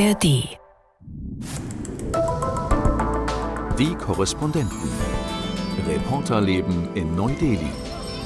ARD. 0.00 0.48
Die 3.78 3.94
Korrespondenten. 3.96 4.78
Reporterleben 5.86 6.88
in 6.94 7.14
Neu-Delhi. 7.14 7.58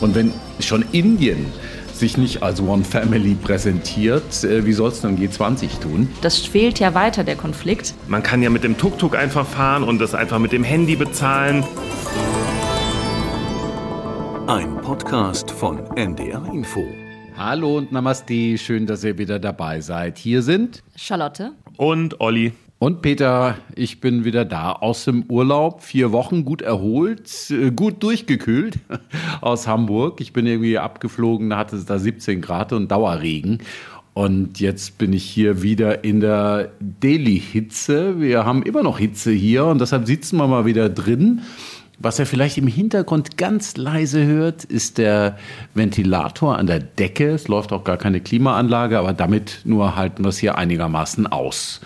Und 0.01 0.15
wenn 0.15 0.33
schon 0.61 0.85
Indien 0.93 1.47
sich 1.93 2.17
nicht 2.17 2.45
als 2.45 2.61
One 2.61 2.85
Family 2.85 3.35
präsentiert, 3.35 4.45
äh, 4.45 4.65
wie 4.65 4.73
soll 4.73 4.91
es 4.91 5.01
dann 5.01 5.19
G20 5.19 5.81
tun? 5.81 6.09
Das 6.21 6.39
fehlt 6.39 6.79
ja 6.79 6.95
weiter, 6.95 7.25
der 7.25 7.35
Konflikt. 7.35 7.95
Man 8.07 8.23
kann 8.23 8.41
ja 8.41 8.51
mit 8.51 8.63
dem 8.63 8.79
Tuk-Tuk 8.79 9.17
einfach 9.17 9.47
fahren 9.47 9.83
und 9.83 9.99
das 9.99 10.15
einfach 10.15 10.39
mit 10.39 10.53
dem 10.53 10.63
Handy 10.63 10.95
bezahlen. 10.95 11.65
Ein 14.47 14.77
Podcast 14.81 15.51
von 15.51 15.81
NDR 15.97 16.45
Info. 16.53 16.85
Hallo 17.37 17.79
und 17.79 17.91
Namaste, 17.91 18.57
schön, 18.59 18.87
dass 18.87 19.03
ihr 19.03 19.19
wieder 19.19 19.41
dabei 19.41 19.81
seid. 19.81 20.19
Hier 20.19 20.41
sind 20.41 20.85
Charlotte. 20.95 21.51
Und 21.77 22.21
Olli. 22.21 22.53
und 22.79 23.03
Peter, 23.03 23.57
ich 23.75 24.01
bin 24.01 24.25
wieder 24.25 24.45
da 24.45 24.71
aus 24.71 25.05
dem 25.05 25.25
Urlaub, 25.29 25.83
vier 25.83 26.13
Wochen 26.13 26.45
gut 26.45 26.63
erholt, 26.63 27.29
äh, 27.51 27.73
gut 27.73 28.05
durchgekühlt 28.05 28.79
aus 29.41 29.67
Hamburg. 29.67 30.21
Ich 30.21 30.33
bin 30.33 30.47
irgendwie 30.47 30.79
abgeflogen, 30.79 31.51
da 31.51 31.57
hatte 31.59 31.75
es 31.75 31.87
da 31.87 31.99
17 31.99 32.41
Grad 32.41 32.73
und 32.73 32.93
Dauerregen. 32.93 33.59
Und 34.13 34.61
jetzt 34.61 34.97
bin 34.99 35.13
ich 35.13 35.25
hier 35.25 35.61
wieder 35.61 36.05
in 36.05 36.21
der 36.21 36.71
Delhi-Hitze. 36.79 38.21
Wir 38.21 38.45
haben 38.45 38.63
immer 38.63 38.85
noch 38.85 39.01
Hitze 39.01 39.33
hier 39.33 39.65
und 39.65 39.81
deshalb 39.81 40.07
sitzen 40.07 40.37
wir 40.37 40.47
mal 40.47 40.67
wieder 40.67 40.89
drin. 40.89 41.43
Was 41.99 42.19
ihr 42.19 42.27
vielleicht 42.27 42.59
im 42.59 42.67
Hintergrund 42.67 43.37
ganz 43.37 43.77
leise 43.77 44.25
hört, 44.27 44.65
ist 44.65 44.99
der 44.99 45.39
Ventilator 45.75 46.59
an 46.59 46.67
der 46.67 46.81
Decke. 46.81 47.31
Es 47.31 47.47
läuft 47.47 47.73
auch 47.73 47.85
gar 47.85 47.97
keine 47.97 48.21
Klimaanlage, 48.21 48.99
aber 48.99 49.13
damit 49.13 49.61
nur 49.65 49.95
halten 49.95 50.25
wir 50.25 50.31
es 50.31 50.39
hier 50.39 50.59
einigermaßen 50.59 51.27
aus. 51.29 51.81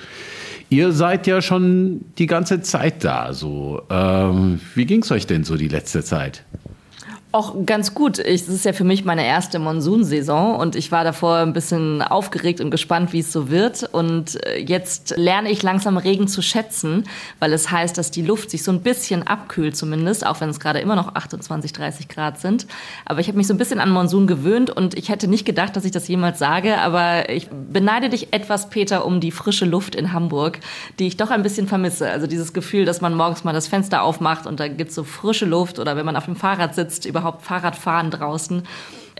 Ihr 0.70 0.92
seid 0.92 1.27
ja 1.27 1.41
schon 1.41 2.05
die 2.19 2.27
ganze 2.27 2.61
Zeit 2.62 3.05
da. 3.05 3.33
So, 3.33 3.83
ähm, 3.91 4.61
wie 4.75 4.86
ging 4.86 5.03
es 5.03 5.11
euch 5.11 5.27
denn 5.27 5.45
so 5.45 5.56
die 5.56 5.69
letzte 5.69 6.03
Zeit? 6.03 6.45
Auch 7.31 7.55
ganz 7.67 7.93
gut. 7.93 8.17
Das 8.17 8.48
ist 8.48 8.65
ja 8.65 8.73
für 8.73 8.84
mich 8.84 9.05
meine 9.05 9.27
erste 9.27 9.59
Monsunsaison 9.59 10.57
und 10.57 10.75
ich 10.75 10.91
war 10.91 11.05
davor 11.05 11.37
ein 11.37 11.53
bisschen 11.53 12.01
aufgeregt 12.01 12.59
und 12.62 12.70
gespannt, 12.70 13.12
wie 13.12 13.19
es 13.19 13.31
so 13.31 13.51
wird. 13.51 13.83
Und 13.93 14.43
äh, 14.47 14.57
jetzt 14.61 15.12
lerne 15.19 15.51
ich 15.51 15.62
langsam 15.62 15.98
Regen 15.98 16.27
zu 16.27 16.41
schätzen, 16.41 17.05
weil 17.39 17.53
es 17.53 17.70
heißt, 17.70 17.98
dass 17.98 18.11
die 18.11 18.23
Luft 18.23 18.51
sich 18.51 18.65
so 18.65 18.73
ein 18.73 18.81
bisschen 18.81 19.27
abkühlt 19.27 19.77
zumindest, 19.77 20.25
auch 20.25 20.41
wenn 20.41 20.48
es 20.48 20.59
gerade 20.59 20.79
immer 20.79 20.97
noch 20.97 21.17
28, 21.17 21.75
30 21.75 22.09
Grad 22.09 22.41
sind. 22.41 22.67
Aber 23.05 23.20
ich 23.20 23.29
habe 23.29 23.37
mich 23.37 23.47
so 23.47 23.53
ein 23.53 23.59
bisschen 23.59 23.79
an 23.79 23.91
Monsun 23.91 24.27
gewöhnt 24.27 24.70
und 24.70 24.97
ich 24.97 25.11
hätte 25.11 25.29
nicht 25.29 25.45
gedacht, 25.45 25.77
dass 25.77 25.85
ich 25.85 25.92
das 25.92 26.09
jemals 26.09 26.39
sage, 26.39 26.79
aber 26.79 27.29
ich 27.29 27.48
beneide 27.51 28.09
dich 28.09 28.33
etwas, 28.33 28.70
Peter, 28.70 29.05
um 29.05 29.20
die 29.20 29.33
frische 29.33 29.67
Luft 29.67 29.95
in 29.97 30.15
Hamburg, 30.15 30.61
die 30.98 31.07
ich 31.07 31.19
doch 31.19 31.31
ein 31.31 31.42
bisschen 31.42 31.69
vermisse. 31.69 32.09
Also 32.09 32.27
dieses 32.27 32.55
Gefühl, 32.55 32.87
dass 32.87 33.03
man 33.03 33.15
morgens 33.15 33.45
mal 33.45 33.53
das 33.53 33.69
Fenster 33.69 34.03
aufmacht 34.03 34.47
und 34.47 34.61
da 34.61 34.69
gibt's 34.69 34.95
so 34.95 35.05
frische 35.05 35.45
Luft 35.45 35.79
oder 35.79 35.95
wenn 35.95 36.07
man 36.07 36.17
auf 36.17 36.25
dem 36.25 36.35
Fahrrad 36.35 36.75
sitzt, 36.75 37.05
überhaupt 37.19 37.42
Fahrradfahren 37.42 38.11
draußen. 38.11 38.62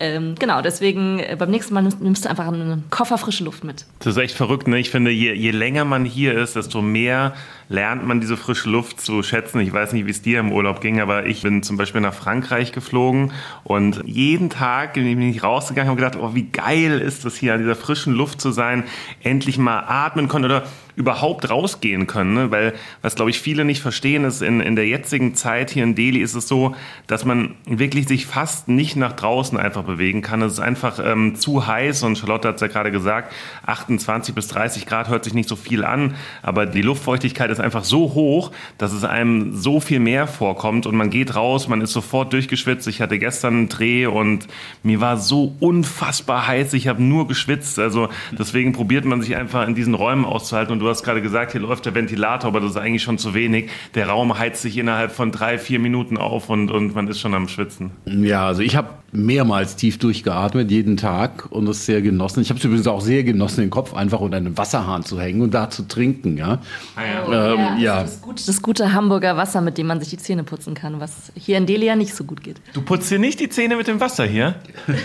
Ähm, 0.00 0.36
genau, 0.38 0.62
deswegen 0.62 1.18
äh, 1.18 1.34
beim 1.36 1.50
nächsten 1.50 1.74
Mal 1.74 1.82
nimmst, 1.82 2.24
du 2.24 2.30
einfach 2.30 2.46
einen 2.46 2.84
Koffer 2.88 3.18
frische 3.18 3.42
Luft 3.42 3.64
mit. 3.64 3.84
Das 3.98 4.16
ist 4.16 4.22
echt 4.22 4.36
verrückt, 4.36 4.68
ne? 4.68 4.78
Ich 4.78 4.91
finde, 4.91 5.10
je, 5.10 5.32
je 5.32 5.50
länger 5.50 5.84
man 5.84 6.04
hier 6.04 6.38
ist, 6.38 6.54
desto 6.54 6.82
mehr 6.82 7.34
lernt 7.69 8.06
man 8.06 8.20
diese 8.20 8.36
frische 8.36 8.70
Luft 8.70 9.00
zu 9.00 9.24
schätzen. 9.24 9.58
Ich 9.58 9.72
weiß 9.72 9.92
nicht, 9.92 10.06
wie 10.06 10.10
es 10.10 10.22
dir 10.22 10.38
im 10.38 10.52
Urlaub 10.52 10.80
ging, 10.80 11.00
aber 11.00 11.26
ich 11.26 11.42
bin 11.42 11.64
zum 11.64 11.76
Beispiel 11.76 12.00
nach 12.00 12.14
Frankreich 12.14 12.70
geflogen 12.70 13.32
und 13.64 14.00
jeden 14.06 14.50
Tag 14.50 14.94
bin 14.94 15.20
ich 15.20 15.42
rausgegangen 15.42 15.91
und 15.91 15.96
gedacht, 15.96 16.16
oh, 16.16 16.32
wie 16.32 16.44
geil 16.44 17.00
ist 17.00 17.24
das 17.24 17.34
hier, 17.34 17.54
an 17.54 17.60
dieser 17.60 17.76
frischen 17.76 18.14
Luft 18.14 18.41
zu 18.41 18.52
sein, 18.52 18.84
endlich 19.24 19.58
mal 19.58 19.80
atmen 19.80 20.28
können 20.28 20.44
oder 20.44 20.62
überhaupt 20.98 21.48
rausgehen 21.48 22.08
können. 22.08 22.34
Ne? 22.34 22.50
Weil 22.50 22.74
was, 23.02 23.14
glaube 23.14 23.30
ich, 23.30 23.38
viele 23.38 23.64
nicht 23.64 23.80
verstehen, 23.80 24.24
ist, 24.24 24.42
in, 24.42 24.60
in 24.60 24.74
der 24.74 24.88
jetzigen 24.88 25.36
Zeit 25.36 25.70
hier 25.70 25.84
in 25.84 25.94
Delhi 25.94 26.19
ist 26.19 26.34
es 26.34 26.48
so, 26.48 26.75
dass 27.06 27.25
man 27.25 27.54
wirklich 27.66 28.09
sich 28.09 28.26
fast 28.26 28.66
nicht 28.66 28.97
nach 28.97 29.12
draußen 29.12 29.56
einfach 29.56 29.84
bewegen 29.84 30.22
kann. 30.22 30.42
Es 30.42 30.54
ist 30.54 30.58
einfach 30.58 30.98
ähm, 30.98 31.37
zu 31.37 31.69
heiß 31.69 32.03
und 32.03 32.19
Charlotte 32.19 32.48
hat 32.48 32.56
es 32.56 32.60
ja 32.62 32.66
gerade 32.66 32.91
gesagt, 32.91 33.32
28 33.64 34.34
bis 34.34 34.48
30 34.48 34.87
Grad 34.87 35.08
hört 35.08 35.22
sich 35.22 35.34
nicht 35.34 35.48
so 35.48 35.54
viel 35.54 35.84
an, 35.84 36.16
aber 36.42 36.66
die 36.66 36.82
Luftfeuchtigkeit 36.82 37.50
ist 37.50 37.60
einfach 37.60 37.84
so 37.84 38.14
hoch, 38.14 38.50
dass 38.76 38.92
es 38.92 39.04
einem 39.04 39.54
so 39.54 39.78
viel 39.78 40.00
mehr 40.00 40.26
vorkommt 40.26 40.84
und 40.87 40.97
man 40.97 41.10
geht 41.10 41.37
raus, 41.37 41.69
man 41.69 41.81
ist 41.81 41.92
sofort 41.92 42.32
durchgeschwitzt. 42.32 42.88
Ich 42.88 43.00
hatte 43.00 43.20
gestern 43.20 43.54
einen 43.54 43.69
Dreh 43.69 44.06
und 44.06 44.48
mir 44.82 45.00
war 45.00 45.16
so 45.16 45.54
unfassbar 45.60 46.48
heiß, 46.48 46.72
ich 46.72 46.88
habe 46.88 47.00
nur 47.00 47.28
geschwitzt. 47.28 47.78
Also 47.78 48.08
deswegen 48.32 48.72
probiert 48.72 49.04
man 49.04 49.22
sich 49.22 49.37
einfach 49.37 49.69
in 49.69 49.76
diesen 49.76 49.94
Räumen 49.94 50.25
auszuhalten 50.25 50.72
und 50.72 50.81
du 50.81 50.88
hast 50.88 51.03
gerade 51.03 51.22
gesagt, 51.22 51.53
hier 51.53 51.60
läuft 51.60 51.87
der 51.87 51.94
Ventilator, 51.94 52.49
aber 52.49 52.60
das 52.60 52.71
ist 52.71 52.76
eigentlich 52.76 53.03
schon 53.03 53.19
zu 53.19 53.34
wenig. 53.34 53.71
Der 53.94 54.09
Raum 54.09 54.38
heizt 54.38 54.62
sich 54.62 54.76
innerhalb 54.76 55.12
von 55.12 55.32
drei, 55.32 55.59
vier 55.59 55.78
Minuten 55.78 56.16
auf 56.16 56.49
und, 56.50 56.71
und 56.71 56.94
man 56.94 57.09
ist 57.09 57.21
schon 57.21 57.34
am 57.34 57.49
Schwitzen. 57.49 57.93
Ja, 58.06 58.47
also 58.47 58.62
ich 58.62 58.76
habe 58.76 58.91
mehrmals 59.10 59.76
tief 59.76 59.98
durchgeatmet, 59.98 60.70
jeden 60.70 60.96
Tag 60.96 61.46
und 61.50 61.66
es 61.69 61.86
sehr 61.86 62.02
genossen. 62.02 62.41
Ich 62.42 62.50
habe 62.50 62.58
es 62.58 62.64
übrigens 62.64 62.86
auch 62.86 63.00
sehr 63.00 63.24
genossen, 63.24 63.62
den 63.62 63.70
Kopf 63.70 63.94
einfach 63.94 64.20
unter 64.20 64.36
einen 64.36 64.58
Wasserhahn 64.58 65.02
zu 65.02 65.19
hängen 65.20 65.41
und 65.41 65.54
da 65.54 65.70
zu 65.70 65.88
trinken. 65.88 66.36
Ja, 66.36 66.60
ja. 66.96 67.54
ähm, 67.54 67.80
ja. 67.80 68.02
Das, 68.02 68.20
gute, 68.20 68.44
das 68.44 68.60
gute 68.60 68.92
Hamburger 68.92 69.36
Wasser, 69.36 69.60
mit 69.60 69.78
dem 69.78 69.86
man 69.86 70.00
sich 70.00 70.10
die 70.10 70.19
Zähne 70.19 70.44
putzen 70.44 70.74
kann, 70.74 71.00
was 71.00 71.32
hier 71.34 71.56
in 71.56 71.66
Delhi 71.66 71.86
ja 71.86 71.96
nicht 71.96 72.14
so 72.14 72.24
gut 72.24 72.42
geht. 72.42 72.60
Du 72.74 72.82
putzt 72.82 73.10
dir 73.10 73.19
nicht 73.19 73.41
die 73.41 73.48
Zähne 73.48 73.76
mit 73.76 73.88
dem 73.88 74.00
Wasser 74.00 74.24
hier? 74.24 74.56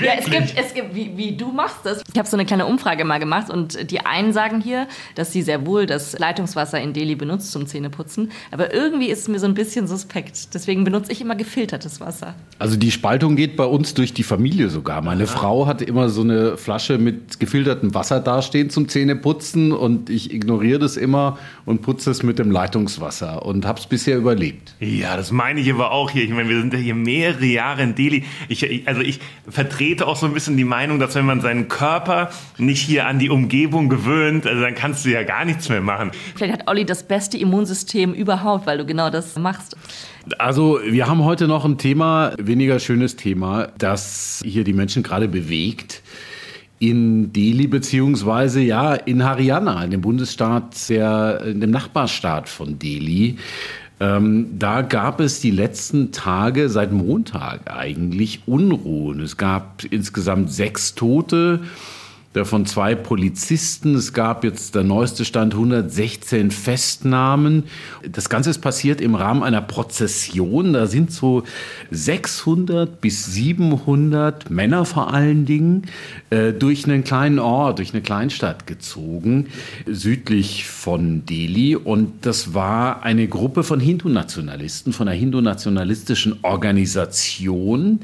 Ja, 0.00 0.12
es 0.18 0.24
gibt, 0.26 0.56
es 0.56 0.74
gibt 0.74 0.94
wie, 0.94 1.16
wie 1.16 1.36
du 1.36 1.52
machst 1.52 1.78
das. 1.84 2.02
Ich 2.12 2.18
habe 2.18 2.28
so 2.28 2.36
eine 2.36 2.46
kleine 2.46 2.66
Umfrage 2.66 3.04
mal 3.04 3.18
gemacht 3.18 3.50
und 3.50 3.90
die 3.90 4.00
einen 4.00 4.32
sagen 4.32 4.60
hier, 4.60 4.86
dass 5.14 5.32
sie 5.32 5.42
sehr 5.42 5.66
wohl 5.66 5.86
das 5.86 6.18
Leitungswasser 6.18 6.80
in 6.80 6.92
Delhi 6.92 7.14
benutzt 7.14 7.52
zum 7.52 7.66
Zähneputzen. 7.66 8.30
Aber 8.50 8.72
irgendwie 8.72 9.08
ist 9.08 9.20
es 9.20 9.28
mir 9.28 9.38
so 9.38 9.46
ein 9.46 9.54
bisschen 9.54 9.86
suspekt. 9.86 10.54
Deswegen 10.54 10.84
benutze 10.84 11.12
ich 11.12 11.20
immer 11.20 11.34
gefiltertes 11.34 12.00
Wasser. 12.00 12.29
Also 12.60 12.76
die 12.76 12.90
Spaltung 12.90 13.36
geht 13.36 13.56
bei 13.56 13.64
uns 13.64 13.94
durch 13.94 14.12
die 14.12 14.22
Familie 14.22 14.68
sogar. 14.68 15.00
Meine 15.00 15.26
Frau 15.26 15.66
hatte 15.66 15.82
immer 15.86 16.10
so 16.10 16.20
eine 16.20 16.58
Flasche 16.58 16.98
mit 16.98 17.40
gefiltertem 17.40 17.94
Wasser 17.94 18.20
dastehen 18.20 18.68
zum 18.68 18.86
Zähneputzen 18.86 19.72
und 19.72 20.10
ich 20.10 20.30
ignoriere 20.30 20.78
das 20.78 20.98
immer 20.98 21.38
und 21.64 21.80
putze 21.80 22.10
es 22.10 22.22
mit 22.22 22.38
dem 22.38 22.50
Leitungswasser 22.50 23.46
und 23.46 23.64
habe 23.64 23.80
es 23.80 23.86
bisher 23.86 24.18
überlebt. 24.18 24.74
Ja, 24.78 25.16
das 25.16 25.32
meine 25.32 25.58
ich 25.58 25.72
aber 25.72 25.90
auch 25.90 26.10
hier. 26.10 26.22
Ich 26.22 26.32
meine, 26.32 26.50
wir 26.50 26.60
sind 26.60 26.74
ja 26.74 26.78
hier 26.78 26.94
mehrere 26.94 27.46
Jahre 27.46 27.82
in 27.82 27.94
Delhi. 27.94 28.24
Ich, 28.50 28.62
ich, 28.62 28.86
also 28.86 29.00
ich 29.00 29.20
vertrete 29.48 30.06
auch 30.06 30.16
so 30.16 30.26
ein 30.26 30.34
bisschen 30.34 30.58
die 30.58 30.64
Meinung, 30.64 30.98
dass 30.98 31.14
wenn 31.14 31.24
man 31.24 31.40
seinen 31.40 31.68
Körper 31.68 32.28
nicht 32.58 32.82
hier 32.82 33.06
an 33.06 33.18
die 33.18 33.30
Umgebung 33.30 33.88
gewöhnt, 33.88 34.46
also 34.46 34.60
dann 34.60 34.74
kannst 34.74 35.06
du 35.06 35.08
ja 35.08 35.22
gar 35.22 35.46
nichts 35.46 35.70
mehr 35.70 35.80
machen. 35.80 36.10
Vielleicht 36.34 36.52
hat 36.52 36.68
Olli 36.68 36.84
das 36.84 37.04
beste 37.04 37.38
Immunsystem 37.38 38.12
überhaupt, 38.12 38.66
weil 38.66 38.76
du 38.76 38.84
genau 38.84 39.08
das 39.08 39.36
machst. 39.36 39.78
Also 40.38 40.80
wir 40.84 41.08
haben 41.08 41.24
heute 41.24 41.48
noch 41.48 41.64
ein 41.64 41.78
Thema, 41.78 42.32
weniger 42.38 42.78
schönes 42.78 43.16
Thema, 43.16 43.68
das 43.78 44.42
hier 44.44 44.64
die 44.64 44.72
Menschen 44.72 45.02
gerade 45.02 45.28
bewegt. 45.28 46.02
In 46.78 47.32
Delhi 47.32 47.66
beziehungsweise 47.66 48.60
ja 48.60 48.94
in 48.94 49.24
Haryana, 49.24 49.84
in 49.84 49.90
dem 49.90 50.00
Bundesstaat, 50.00 50.88
der, 50.88 51.42
in 51.44 51.60
dem 51.60 51.70
Nachbarstaat 51.70 52.48
von 52.48 52.78
Delhi. 52.78 53.36
Ähm, 53.98 54.58
da 54.58 54.80
gab 54.80 55.20
es 55.20 55.40
die 55.40 55.50
letzten 55.50 56.10
Tage, 56.10 56.70
seit 56.70 56.90
Montag 56.90 57.70
eigentlich, 57.70 58.42
Unruhen. 58.46 59.20
Es 59.20 59.36
gab 59.36 59.84
insgesamt 59.90 60.50
sechs 60.50 60.94
Tote, 60.94 61.60
davon 62.32 62.64
zwei 62.64 62.94
Polizisten. 62.94 63.96
Es 63.96 64.12
gab 64.12 64.44
jetzt 64.44 64.76
der 64.76 64.84
neueste 64.84 65.24
Stand 65.24 65.54
116 65.54 66.52
Festnahmen. 66.52 67.64
Das 68.08 68.28
Ganze 68.28 68.50
ist 68.50 68.60
passiert 68.60 69.00
im 69.00 69.16
Rahmen 69.16 69.42
einer 69.42 69.62
Prozession. 69.62 70.72
Da 70.72 70.86
sind 70.86 71.10
so 71.10 71.42
600 71.90 73.00
bis 73.00 73.26
700 73.26 74.48
Männer 74.48 74.84
vor 74.84 75.12
allen 75.12 75.44
Dingen 75.44 75.86
äh, 76.30 76.52
durch 76.52 76.84
einen 76.84 77.02
kleinen 77.02 77.40
Ort, 77.40 77.78
durch 77.78 77.92
eine 77.94 78.02
Kleinstadt 78.02 78.66
gezogen, 78.66 79.48
südlich 79.86 80.66
von 80.66 81.26
Delhi. 81.26 81.74
Und 81.74 82.26
das 82.26 82.54
war 82.54 83.02
eine 83.02 83.26
Gruppe 83.26 83.64
von 83.64 83.80
Hindu-Nationalisten, 83.80 84.92
von 84.92 85.08
einer 85.08 85.18
hindu-nationalistischen 85.18 86.38
Organisation. 86.42 88.00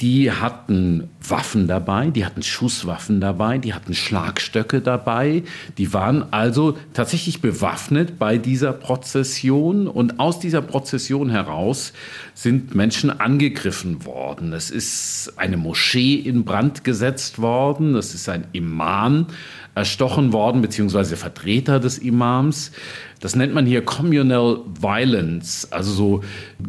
Die 0.00 0.32
hatten 0.32 1.10
Waffen 1.28 1.68
dabei, 1.68 2.08
die 2.08 2.24
hatten 2.24 2.42
Schusswaffen 2.42 3.20
dabei, 3.20 3.58
die 3.58 3.74
hatten 3.74 3.92
Schlagstöcke 3.92 4.80
dabei. 4.80 5.42
Die 5.76 5.92
waren 5.92 6.32
also 6.32 6.78
tatsächlich 6.94 7.42
bewaffnet 7.42 8.18
bei 8.18 8.38
dieser 8.38 8.72
Prozession. 8.72 9.86
Und 9.86 10.18
aus 10.18 10.40
dieser 10.40 10.62
Prozession 10.62 11.28
heraus 11.28 11.92
sind 12.32 12.74
Menschen 12.74 13.10
angegriffen 13.10 14.06
worden. 14.06 14.54
Es 14.54 14.70
ist 14.70 15.34
eine 15.36 15.58
Moschee 15.58 16.14
in 16.14 16.44
Brand 16.44 16.82
gesetzt 16.82 17.38
worden. 17.38 17.94
Es 17.94 18.14
ist 18.14 18.28
ein 18.30 18.46
Imam 18.52 19.26
erstochen 19.74 20.32
worden, 20.32 20.62
beziehungsweise 20.62 21.16
Vertreter 21.16 21.80
des 21.80 21.98
Imams. 21.98 22.72
Das 23.20 23.36
nennt 23.36 23.54
man 23.54 23.66
hier 23.66 23.84
Communal 23.84 24.60
Violence, 24.80 25.70
also 25.70 25.92
so 25.92 26.24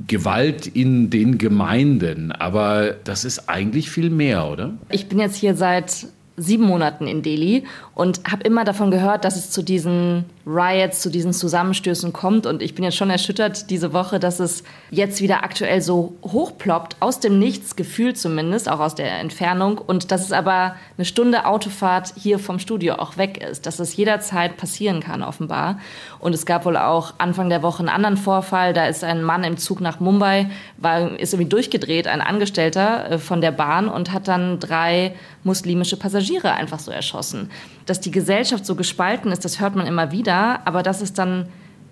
Gewalt 0.07 0.67
in 0.67 1.09
den 1.09 1.37
Gemeinden. 1.37 2.31
Aber 2.31 2.95
das 3.03 3.25
ist 3.25 3.49
eigentlich 3.49 3.89
viel 3.89 4.09
mehr, 4.09 4.47
oder? 4.47 4.73
Ich 4.89 5.07
bin 5.07 5.19
jetzt 5.19 5.35
hier 5.35 5.55
seit 5.55 6.07
sieben 6.37 6.65
Monaten 6.65 7.07
in 7.07 7.21
Delhi 7.21 7.63
und 7.93 8.21
habe 8.29 8.43
immer 8.43 8.63
davon 8.63 8.91
gehört, 8.91 9.25
dass 9.25 9.35
es 9.35 9.51
zu 9.51 9.61
diesen 9.61 10.25
Riots, 10.45 11.01
zu 11.01 11.09
diesen 11.09 11.33
Zusammenstößen 11.33 12.13
kommt. 12.13 12.45
Und 12.45 12.61
ich 12.61 12.75
bin 12.75 12.83
jetzt 12.83 12.97
schon 12.97 13.09
erschüttert 13.09 13.69
diese 13.69 13.93
Woche, 13.93 14.19
dass 14.19 14.39
es 14.39 14.63
jetzt 14.89 15.21
wieder 15.21 15.43
aktuell 15.43 15.81
so 15.81 16.15
hochploppt, 16.23 16.97
aus 16.99 17.19
dem 17.19 17.39
Nichts, 17.39 17.75
gefühlt 17.75 18.17
zumindest, 18.17 18.69
auch 18.69 18.79
aus 18.79 18.95
der 18.95 19.19
Entfernung. 19.19 19.77
Und 19.77 20.11
dass 20.11 20.21
es 20.21 20.31
aber 20.31 20.75
eine 20.97 21.05
Stunde 21.05 21.45
Autofahrt 21.45 22.13
hier 22.17 22.39
vom 22.39 22.59
Studio 22.59 22.95
auch 22.95 23.17
weg 23.17 23.43
ist, 23.43 23.65
dass 23.65 23.79
es 23.79 23.95
jederzeit 23.95 24.57
passieren 24.57 25.01
kann, 25.01 25.23
offenbar. 25.23 25.79
Und 26.19 26.33
es 26.33 26.45
gab 26.45 26.65
wohl 26.65 26.77
auch 26.77 27.13
Anfang 27.17 27.49
der 27.49 27.63
Woche 27.63 27.79
einen 27.79 27.89
anderen 27.89 28.17
Vorfall. 28.17 28.73
Da 28.73 28.87
ist 28.87 29.03
ein 29.03 29.23
Mann 29.23 29.43
im 29.43 29.57
Zug 29.57 29.81
nach 29.81 29.99
Mumbai, 29.99 30.49
war, 30.77 31.19
ist 31.19 31.33
irgendwie 31.33 31.49
durchgedreht, 31.49 32.07
ein 32.07 32.21
Angestellter 32.21 33.11
äh, 33.11 33.17
von 33.17 33.41
der 33.41 33.51
Bahn 33.51 33.87
und 33.87 34.11
hat 34.11 34.27
dann 34.27 34.59
drei 34.59 35.15
muslimische 35.43 35.97
Passagiere 35.97 36.53
einfach 36.53 36.79
so 36.79 36.91
erschossen. 36.91 37.49
Dass 37.85 37.99
die 37.99 38.11
Gesellschaft 38.11 38.65
so 38.65 38.75
gespalten 38.75 39.31
ist, 39.31 39.45
das 39.45 39.59
hört 39.59 39.75
man 39.75 39.87
immer 39.87 40.11
wieder, 40.11 40.65
aber 40.65 40.83
dass 40.83 41.01
es 41.01 41.13
dann 41.13 41.47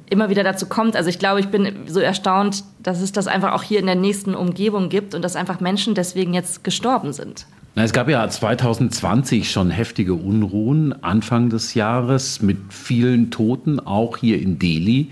immer 0.10 0.30
wieder 0.30 0.44
dazu 0.44 0.66
kommt. 0.66 0.96
Also 0.96 1.10
ich 1.10 1.20
glaube, 1.20 1.40
ich 1.40 1.48
bin 1.48 1.72
so 1.88 2.00
erstaunt, 2.00 2.64
dass 2.82 3.02
es 3.02 3.12
das 3.12 3.28
einfach 3.28 3.54
auch 3.54 3.64
hier 3.64 3.80
in 3.80 3.86
der 3.86 3.96
nächsten 3.96 4.36
Umgebung 4.36 4.90
gibt 4.90 5.14
und 5.14 5.22
dass 5.22 5.36
einfach 5.36 5.60
Menschen 5.60 5.94
deswegen 5.94 6.34
jetzt 6.34 6.64
gestorben 6.64 7.14
sind. 7.14 7.46
Es 7.76 7.94
gab 7.94 8.10
ja 8.10 8.28
2020 8.28 9.50
schon 9.50 9.70
heftige 9.70 10.14
Unruhen, 10.16 11.04
Anfang 11.04 11.50
des 11.50 11.76
Jahres 11.76 12.42
mit 12.42 12.58
vielen 12.70 13.32
Toten, 13.32 13.80
auch 13.80 14.18
hier 14.18 14.42
in 14.42 14.60
Delhi. 14.60 15.10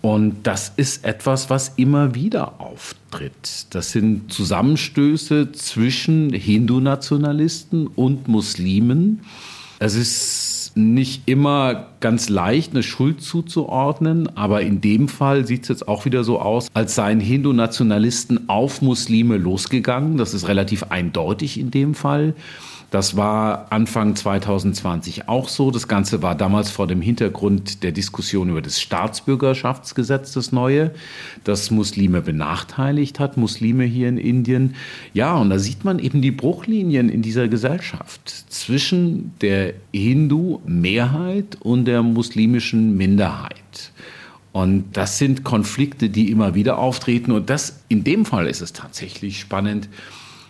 Und 0.00 0.44
das 0.44 0.72
ist 0.76 1.04
etwas, 1.04 1.50
was 1.50 1.74
immer 1.76 2.14
wieder 2.14 2.60
auftritt. 2.60 3.66
Das 3.70 3.92
sind 3.92 4.32
Zusammenstöße 4.32 5.52
zwischen 5.52 6.32
Hindu-Nationalisten 6.32 7.86
und 7.86 8.28
Muslimen. 8.28 9.20
Es 9.82 9.94
ist 9.94 10.72
nicht 10.74 11.22
immer 11.24 11.86
ganz 12.00 12.28
leicht, 12.28 12.72
eine 12.72 12.82
Schuld 12.82 13.22
zuzuordnen, 13.22 14.28
aber 14.36 14.60
in 14.60 14.82
dem 14.82 15.08
Fall 15.08 15.46
sieht 15.46 15.62
es 15.62 15.68
jetzt 15.68 15.88
auch 15.88 16.04
wieder 16.04 16.22
so 16.22 16.38
aus, 16.38 16.68
als 16.74 16.94
seien 16.94 17.18
Hindu-Nationalisten 17.18 18.50
auf 18.50 18.82
Muslime 18.82 19.38
losgegangen. 19.38 20.18
Das 20.18 20.34
ist 20.34 20.48
relativ 20.48 20.84
eindeutig 20.90 21.58
in 21.58 21.70
dem 21.70 21.94
Fall. 21.94 22.34
Das 22.90 23.16
war 23.16 23.68
Anfang 23.70 24.16
2020 24.16 25.28
auch 25.28 25.48
so. 25.48 25.70
Das 25.70 25.86
Ganze 25.86 26.22
war 26.22 26.34
damals 26.34 26.70
vor 26.70 26.88
dem 26.88 27.00
Hintergrund 27.00 27.84
der 27.84 27.92
Diskussion 27.92 28.50
über 28.50 28.62
das 28.62 28.80
Staatsbürgerschaftsgesetz, 28.80 30.32
das 30.32 30.50
neue, 30.50 30.90
das 31.44 31.70
Muslime 31.70 32.20
benachteiligt 32.20 33.20
hat, 33.20 33.36
Muslime 33.36 33.84
hier 33.84 34.08
in 34.08 34.18
Indien. 34.18 34.74
Ja, 35.14 35.36
und 35.36 35.50
da 35.50 35.60
sieht 35.60 35.84
man 35.84 36.00
eben 36.00 36.20
die 36.20 36.32
Bruchlinien 36.32 37.08
in 37.08 37.22
dieser 37.22 37.46
Gesellschaft 37.46 38.28
zwischen 38.28 39.34
der 39.40 39.74
Hindu-Mehrheit 39.92 41.58
und 41.60 41.84
der 41.84 42.02
muslimischen 42.02 42.96
Minderheit. 42.96 43.92
Und 44.52 44.96
das 44.96 45.18
sind 45.18 45.44
Konflikte, 45.44 46.10
die 46.10 46.28
immer 46.28 46.56
wieder 46.56 46.78
auftreten. 46.78 47.30
Und 47.30 47.50
das, 47.50 47.84
in 47.88 48.02
dem 48.02 48.24
Fall 48.24 48.48
ist 48.48 48.62
es 48.62 48.72
tatsächlich 48.72 49.38
spannend, 49.38 49.88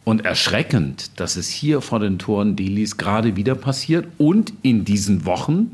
und 0.04 0.24
erschreckend, 0.24 1.20
dass 1.20 1.36
es 1.36 1.48
hier 1.48 1.80
vor 1.80 2.00
den 2.00 2.18
Toren 2.18 2.56
Delis 2.56 2.96
gerade 2.96 3.36
wieder 3.36 3.54
passiert 3.54 4.06
und 4.18 4.52
in 4.62 4.84
diesen 4.84 5.26
Wochen, 5.26 5.72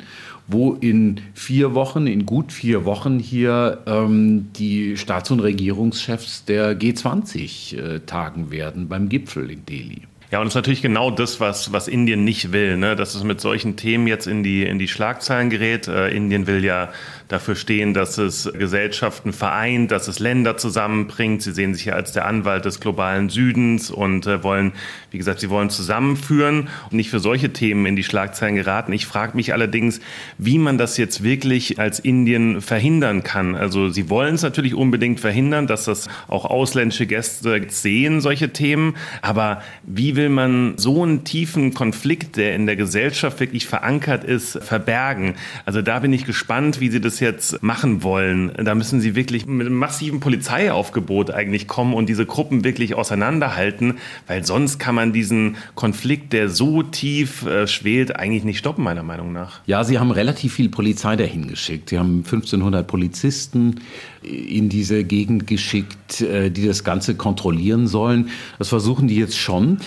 wo 0.48 0.74
in 0.74 1.20
vier 1.34 1.74
Wochen, 1.74 2.06
in 2.06 2.26
gut 2.26 2.52
vier 2.52 2.84
Wochen 2.84 3.18
hier 3.18 3.82
ähm, 3.86 4.50
die 4.56 4.96
Staats- 4.96 5.30
und 5.30 5.40
Regierungschefs 5.40 6.44
der 6.44 6.78
G20 6.78 7.76
äh, 7.76 8.00
tagen 8.00 8.50
werden 8.50 8.88
beim 8.88 9.08
Gipfel 9.08 9.50
in 9.50 9.64
Delhi. 9.66 10.02
Ja, 10.32 10.40
und 10.40 10.48
es 10.48 10.52
ist 10.52 10.56
natürlich 10.56 10.82
genau 10.82 11.12
das, 11.12 11.38
was, 11.38 11.72
was 11.72 11.86
Indien 11.86 12.24
nicht 12.24 12.50
will, 12.50 12.76
ne? 12.76 12.96
dass 12.96 13.14
es 13.14 13.22
mit 13.22 13.40
solchen 13.40 13.76
Themen 13.76 14.08
jetzt 14.08 14.26
in 14.26 14.42
die, 14.42 14.64
in 14.64 14.80
die 14.80 14.88
Schlagzeilen 14.88 15.50
gerät. 15.50 15.86
Äh, 15.86 16.08
Indien 16.08 16.48
will 16.48 16.64
ja 16.64 16.90
dafür 17.28 17.56
stehen, 17.56 17.92
dass 17.92 18.18
es 18.18 18.50
Gesellschaften 18.52 19.32
vereint, 19.32 19.90
dass 19.90 20.06
es 20.06 20.18
Länder 20.18 20.56
zusammenbringt. 20.56 21.42
Sie 21.42 21.52
sehen 21.52 21.74
sich 21.74 21.86
ja 21.86 21.94
als 21.94 22.12
der 22.12 22.26
Anwalt 22.26 22.64
des 22.64 22.78
globalen 22.80 23.28
Südens 23.28 23.90
und 23.90 24.26
äh, 24.26 24.42
wollen, 24.44 24.72
wie 25.10 25.18
gesagt, 25.18 25.40
sie 25.40 25.50
wollen 25.50 25.70
zusammenführen 25.70 26.68
und 26.84 26.96
nicht 26.96 27.10
für 27.10 27.18
solche 27.18 27.52
Themen 27.52 27.86
in 27.86 27.96
die 27.96 28.04
Schlagzeilen 28.04 28.54
geraten. 28.54 28.92
Ich 28.92 29.06
frage 29.06 29.36
mich 29.36 29.52
allerdings, 29.52 30.00
wie 30.38 30.58
man 30.58 30.78
das 30.78 30.96
jetzt 30.96 31.22
wirklich 31.22 31.80
als 31.80 31.98
Indien 31.98 32.60
verhindern 32.60 33.24
kann. 33.24 33.56
Also 33.56 33.88
sie 33.88 34.08
wollen 34.08 34.36
es 34.36 34.42
natürlich 34.42 34.74
unbedingt 34.74 35.18
verhindern, 35.18 35.66
dass 35.66 35.84
das 35.84 36.08
auch 36.28 36.44
ausländische 36.44 37.06
Gäste 37.06 37.60
sehen, 37.68 38.20
solche 38.20 38.52
Themen. 38.52 38.94
Aber 39.22 39.62
wie 39.82 40.14
will 40.14 40.28
man 40.28 40.74
so 40.76 41.02
einen 41.02 41.24
tiefen 41.24 41.74
Konflikt, 41.74 42.36
der 42.36 42.54
in 42.54 42.66
der 42.66 42.76
Gesellschaft 42.76 43.40
wirklich 43.40 43.66
verankert 43.66 44.22
ist, 44.22 44.62
verbergen? 44.62 45.34
Also 45.64 45.82
da 45.82 45.98
bin 45.98 46.12
ich 46.12 46.24
gespannt, 46.24 46.80
wie 46.80 46.88
sie 46.88 47.00
das 47.00 47.15
das 47.16 47.20
jetzt 47.20 47.62
machen 47.62 48.02
wollen, 48.02 48.52
da 48.62 48.74
müssen 48.74 49.00
sie 49.00 49.14
wirklich 49.14 49.46
mit 49.46 49.66
einem 49.66 49.76
massiven 49.76 50.20
Polizeiaufgebot 50.20 51.30
eigentlich 51.30 51.66
kommen 51.66 51.94
und 51.94 52.08
diese 52.08 52.26
Gruppen 52.26 52.64
wirklich 52.64 52.94
auseinanderhalten, 52.94 53.94
weil 54.26 54.44
sonst 54.44 54.78
kann 54.78 54.94
man 54.94 55.12
diesen 55.12 55.56
Konflikt, 55.74 56.32
der 56.32 56.48
so 56.48 56.82
tief 56.82 57.46
äh, 57.46 57.66
schwelt, 57.66 58.16
eigentlich 58.16 58.44
nicht 58.44 58.58
stoppen, 58.58 58.84
meiner 58.84 59.02
Meinung 59.02 59.32
nach. 59.32 59.60
Ja, 59.66 59.84
sie 59.84 59.98
haben 59.98 60.10
relativ 60.10 60.54
viel 60.54 60.68
Polizei 60.68 61.16
dahin 61.16 61.48
geschickt. 61.48 61.90
Sie 61.90 61.98
haben 61.98 62.18
1500 62.18 62.86
Polizisten 62.86 63.80
in 64.22 64.68
diese 64.68 65.04
Gegend 65.04 65.46
geschickt, 65.46 66.20
äh, 66.20 66.50
die 66.50 66.66
das 66.66 66.84
Ganze 66.84 67.14
kontrollieren 67.14 67.86
sollen. 67.86 68.30
Das 68.58 68.68
versuchen 68.68 69.08
die 69.08 69.16
jetzt 69.16 69.38
schon. 69.38 69.78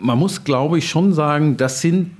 Man 0.00 0.18
muss, 0.18 0.44
glaube 0.44 0.78
ich, 0.78 0.88
schon 0.88 1.12
sagen, 1.12 1.56
das 1.56 1.80
sind 1.80 2.10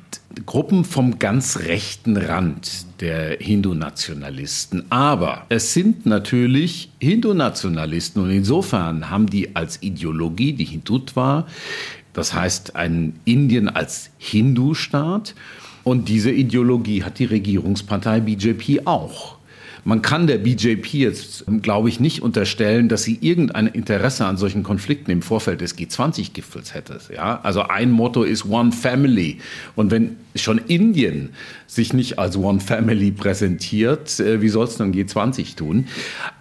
Gruppen 0.47 0.85
vom 0.85 1.19
ganz 1.19 1.61
rechten 1.61 2.17
Rand 2.17 2.87
der 3.01 3.39
Hindu-Nationalisten. 3.39 4.85
Aber 4.91 5.47
es 5.49 5.73
sind 5.75 6.07
natürlich 6.07 6.91
Hindu-Nationalisten 7.01 8.23
und 8.23 8.31
insofern 8.31 9.11
haben 9.11 9.27
die 9.27 9.57
als 9.57 9.83
Ideologie 9.83 10.53
die 10.53 10.65
Hindutva, 10.65 11.47
das 12.13 12.35
heißt 12.35 12.77
ein 12.77 13.19
Indien 13.25 13.69
als 13.69 14.11
Hindu-Staat. 14.19 15.35
Und 15.85 16.09
diese 16.09 16.31
Ideologie 16.31 17.03
hat 17.03 17.19
die 17.19 17.25
Regierungspartei 17.25 18.21
BJP 18.21 18.87
auch. 18.87 19.38
Man 19.89 20.03
kann 20.03 20.27
der 20.27 20.37
BJP 20.37 20.87
jetzt, 20.93 21.47
glaube 21.63 21.89
ich, 21.89 21.99
nicht 21.99 22.21
unterstellen, 22.21 22.91
dass 22.91 23.05
sie 23.05 23.17
irgendein 23.23 23.69
Interesse 23.69 24.27
an 24.27 24.37
solchen 24.37 24.63
Konflikten 24.63 25.11
im 25.11 25.23
Vorfeld 25.23 25.63
des 25.63 25.79
G20-Gipfels 25.79 26.75
hätte. 26.75 27.01
Ja? 27.11 27.41
Also 27.43 27.63
ein 27.63 27.91
Motto 27.91 28.23
ist 28.23 28.45
One 28.45 28.71
Family. 28.71 29.39
Und 29.77 29.91
wenn 29.91 30.17
schon 30.37 30.59
Indien 30.59 31.31
sich 31.67 31.95
nicht 31.95 32.19
als 32.19 32.37
One 32.37 32.61
Family 32.61 33.13
präsentiert, 33.13 34.21
äh, 34.21 34.43
wie 34.43 34.49
soll 34.51 34.67
es 34.67 34.77
dann 34.77 34.93
G20 34.93 35.57
tun? 35.57 35.87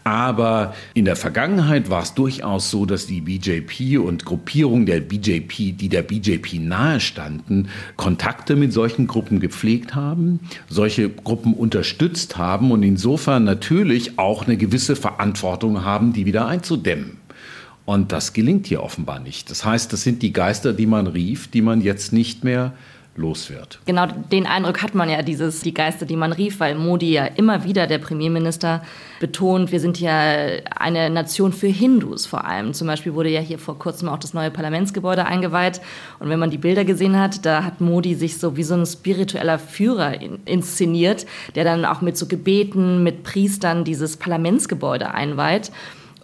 Aber 0.03 0.73
in 0.93 1.03
der 1.03 1.17
Vergangenheit 1.17 1.89
war 1.89 2.01
es 2.01 2.13
durchaus 2.13 2.69
so, 2.69 2.85
dass 2.85 3.07
die 3.07 3.19
BJP 3.21 3.97
und 3.97 4.23
Gruppierungen 4.23 4.85
der 4.85 5.01
BJP, 5.01 5.73
die 5.73 5.89
der 5.89 6.01
BJP 6.01 6.59
nahestanden, 6.59 7.67
Kontakte 7.97 8.55
mit 8.55 8.71
solchen 8.71 9.07
Gruppen 9.07 9.41
gepflegt 9.41 9.95
haben, 9.95 10.39
solche 10.69 11.09
Gruppen 11.09 11.53
unterstützt 11.53 12.37
haben 12.37 12.71
und 12.71 12.83
insofern 12.83 13.36
natürlich 13.39 14.19
auch 14.19 14.45
eine 14.45 14.57
gewisse 14.57 14.95
Verantwortung 14.95 15.83
haben, 15.83 16.13
die 16.13 16.25
wieder 16.25 16.47
einzudämmen. 16.47 17.17
Und 17.85 18.11
das 18.11 18.33
gelingt 18.33 18.67
hier 18.67 18.83
offenbar 18.83 19.19
nicht. 19.19 19.49
Das 19.49 19.63
heißt, 19.63 19.93
das 19.93 20.01
sind 20.01 20.21
die 20.21 20.33
Geister, 20.33 20.73
die 20.73 20.87
man 20.87 21.07
rief, 21.07 21.47
die 21.47 21.61
man 21.61 21.81
jetzt 21.81 22.11
nicht 22.11 22.43
mehr 22.43 22.73
los 23.17 23.49
wird. 23.49 23.79
Genau 23.85 24.05
den 24.05 24.45
Eindruck 24.45 24.81
hat 24.81 24.95
man 24.95 25.09
ja, 25.09 25.21
dieses, 25.21 25.61
die 25.61 25.73
Geister, 25.73 26.05
die 26.05 26.15
man 26.15 26.31
rief, 26.31 26.59
weil 26.59 26.75
Modi 26.75 27.11
ja 27.11 27.25
immer 27.25 27.63
wieder, 27.63 27.87
der 27.87 27.97
Premierminister, 27.97 28.83
betont, 29.19 29.71
wir 29.71 29.79
sind 29.79 29.99
ja 29.99 30.35
eine 30.75 31.09
Nation 31.09 31.51
für 31.51 31.67
Hindus 31.67 32.27
vor 32.27 32.45
allem. 32.45 32.73
Zum 32.73 32.87
Beispiel 32.87 33.15
wurde 33.15 33.29
ja 33.29 33.39
hier 33.39 33.57
vor 33.57 33.79
kurzem 33.79 34.07
auch 34.07 34.19
das 34.19 34.33
neue 34.33 34.51
Parlamentsgebäude 34.51 35.25
eingeweiht. 35.25 35.81
Und 36.19 36.29
wenn 36.29 36.39
man 36.39 36.51
die 36.51 36.59
Bilder 36.59 36.85
gesehen 36.85 37.19
hat, 37.19 37.45
da 37.45 37.63
hat 37.63 37.81
Modi 37.81 38.13
sich 38.13 38.37
so 38.37 38.55
wie 38.55 38.63
so 38.63 38.75
ein 38.75 38.85
spiritueller 38.85 39.57
Führer 39.57 40.13
inszeniert, 40.45 41.25
der 41.55 41.63
dann 41.63 41.85
auch 41.85 42.01
mit 42.01 42.17
so 42.17 42.27
Gebeten, 42.27 43.03
mit 43.03 43.23
Priestern 43.23 43.83
dieses 43.83 44.17
Parlamentsgebäude 44.17 45.11
einweiht. 45.11 45.71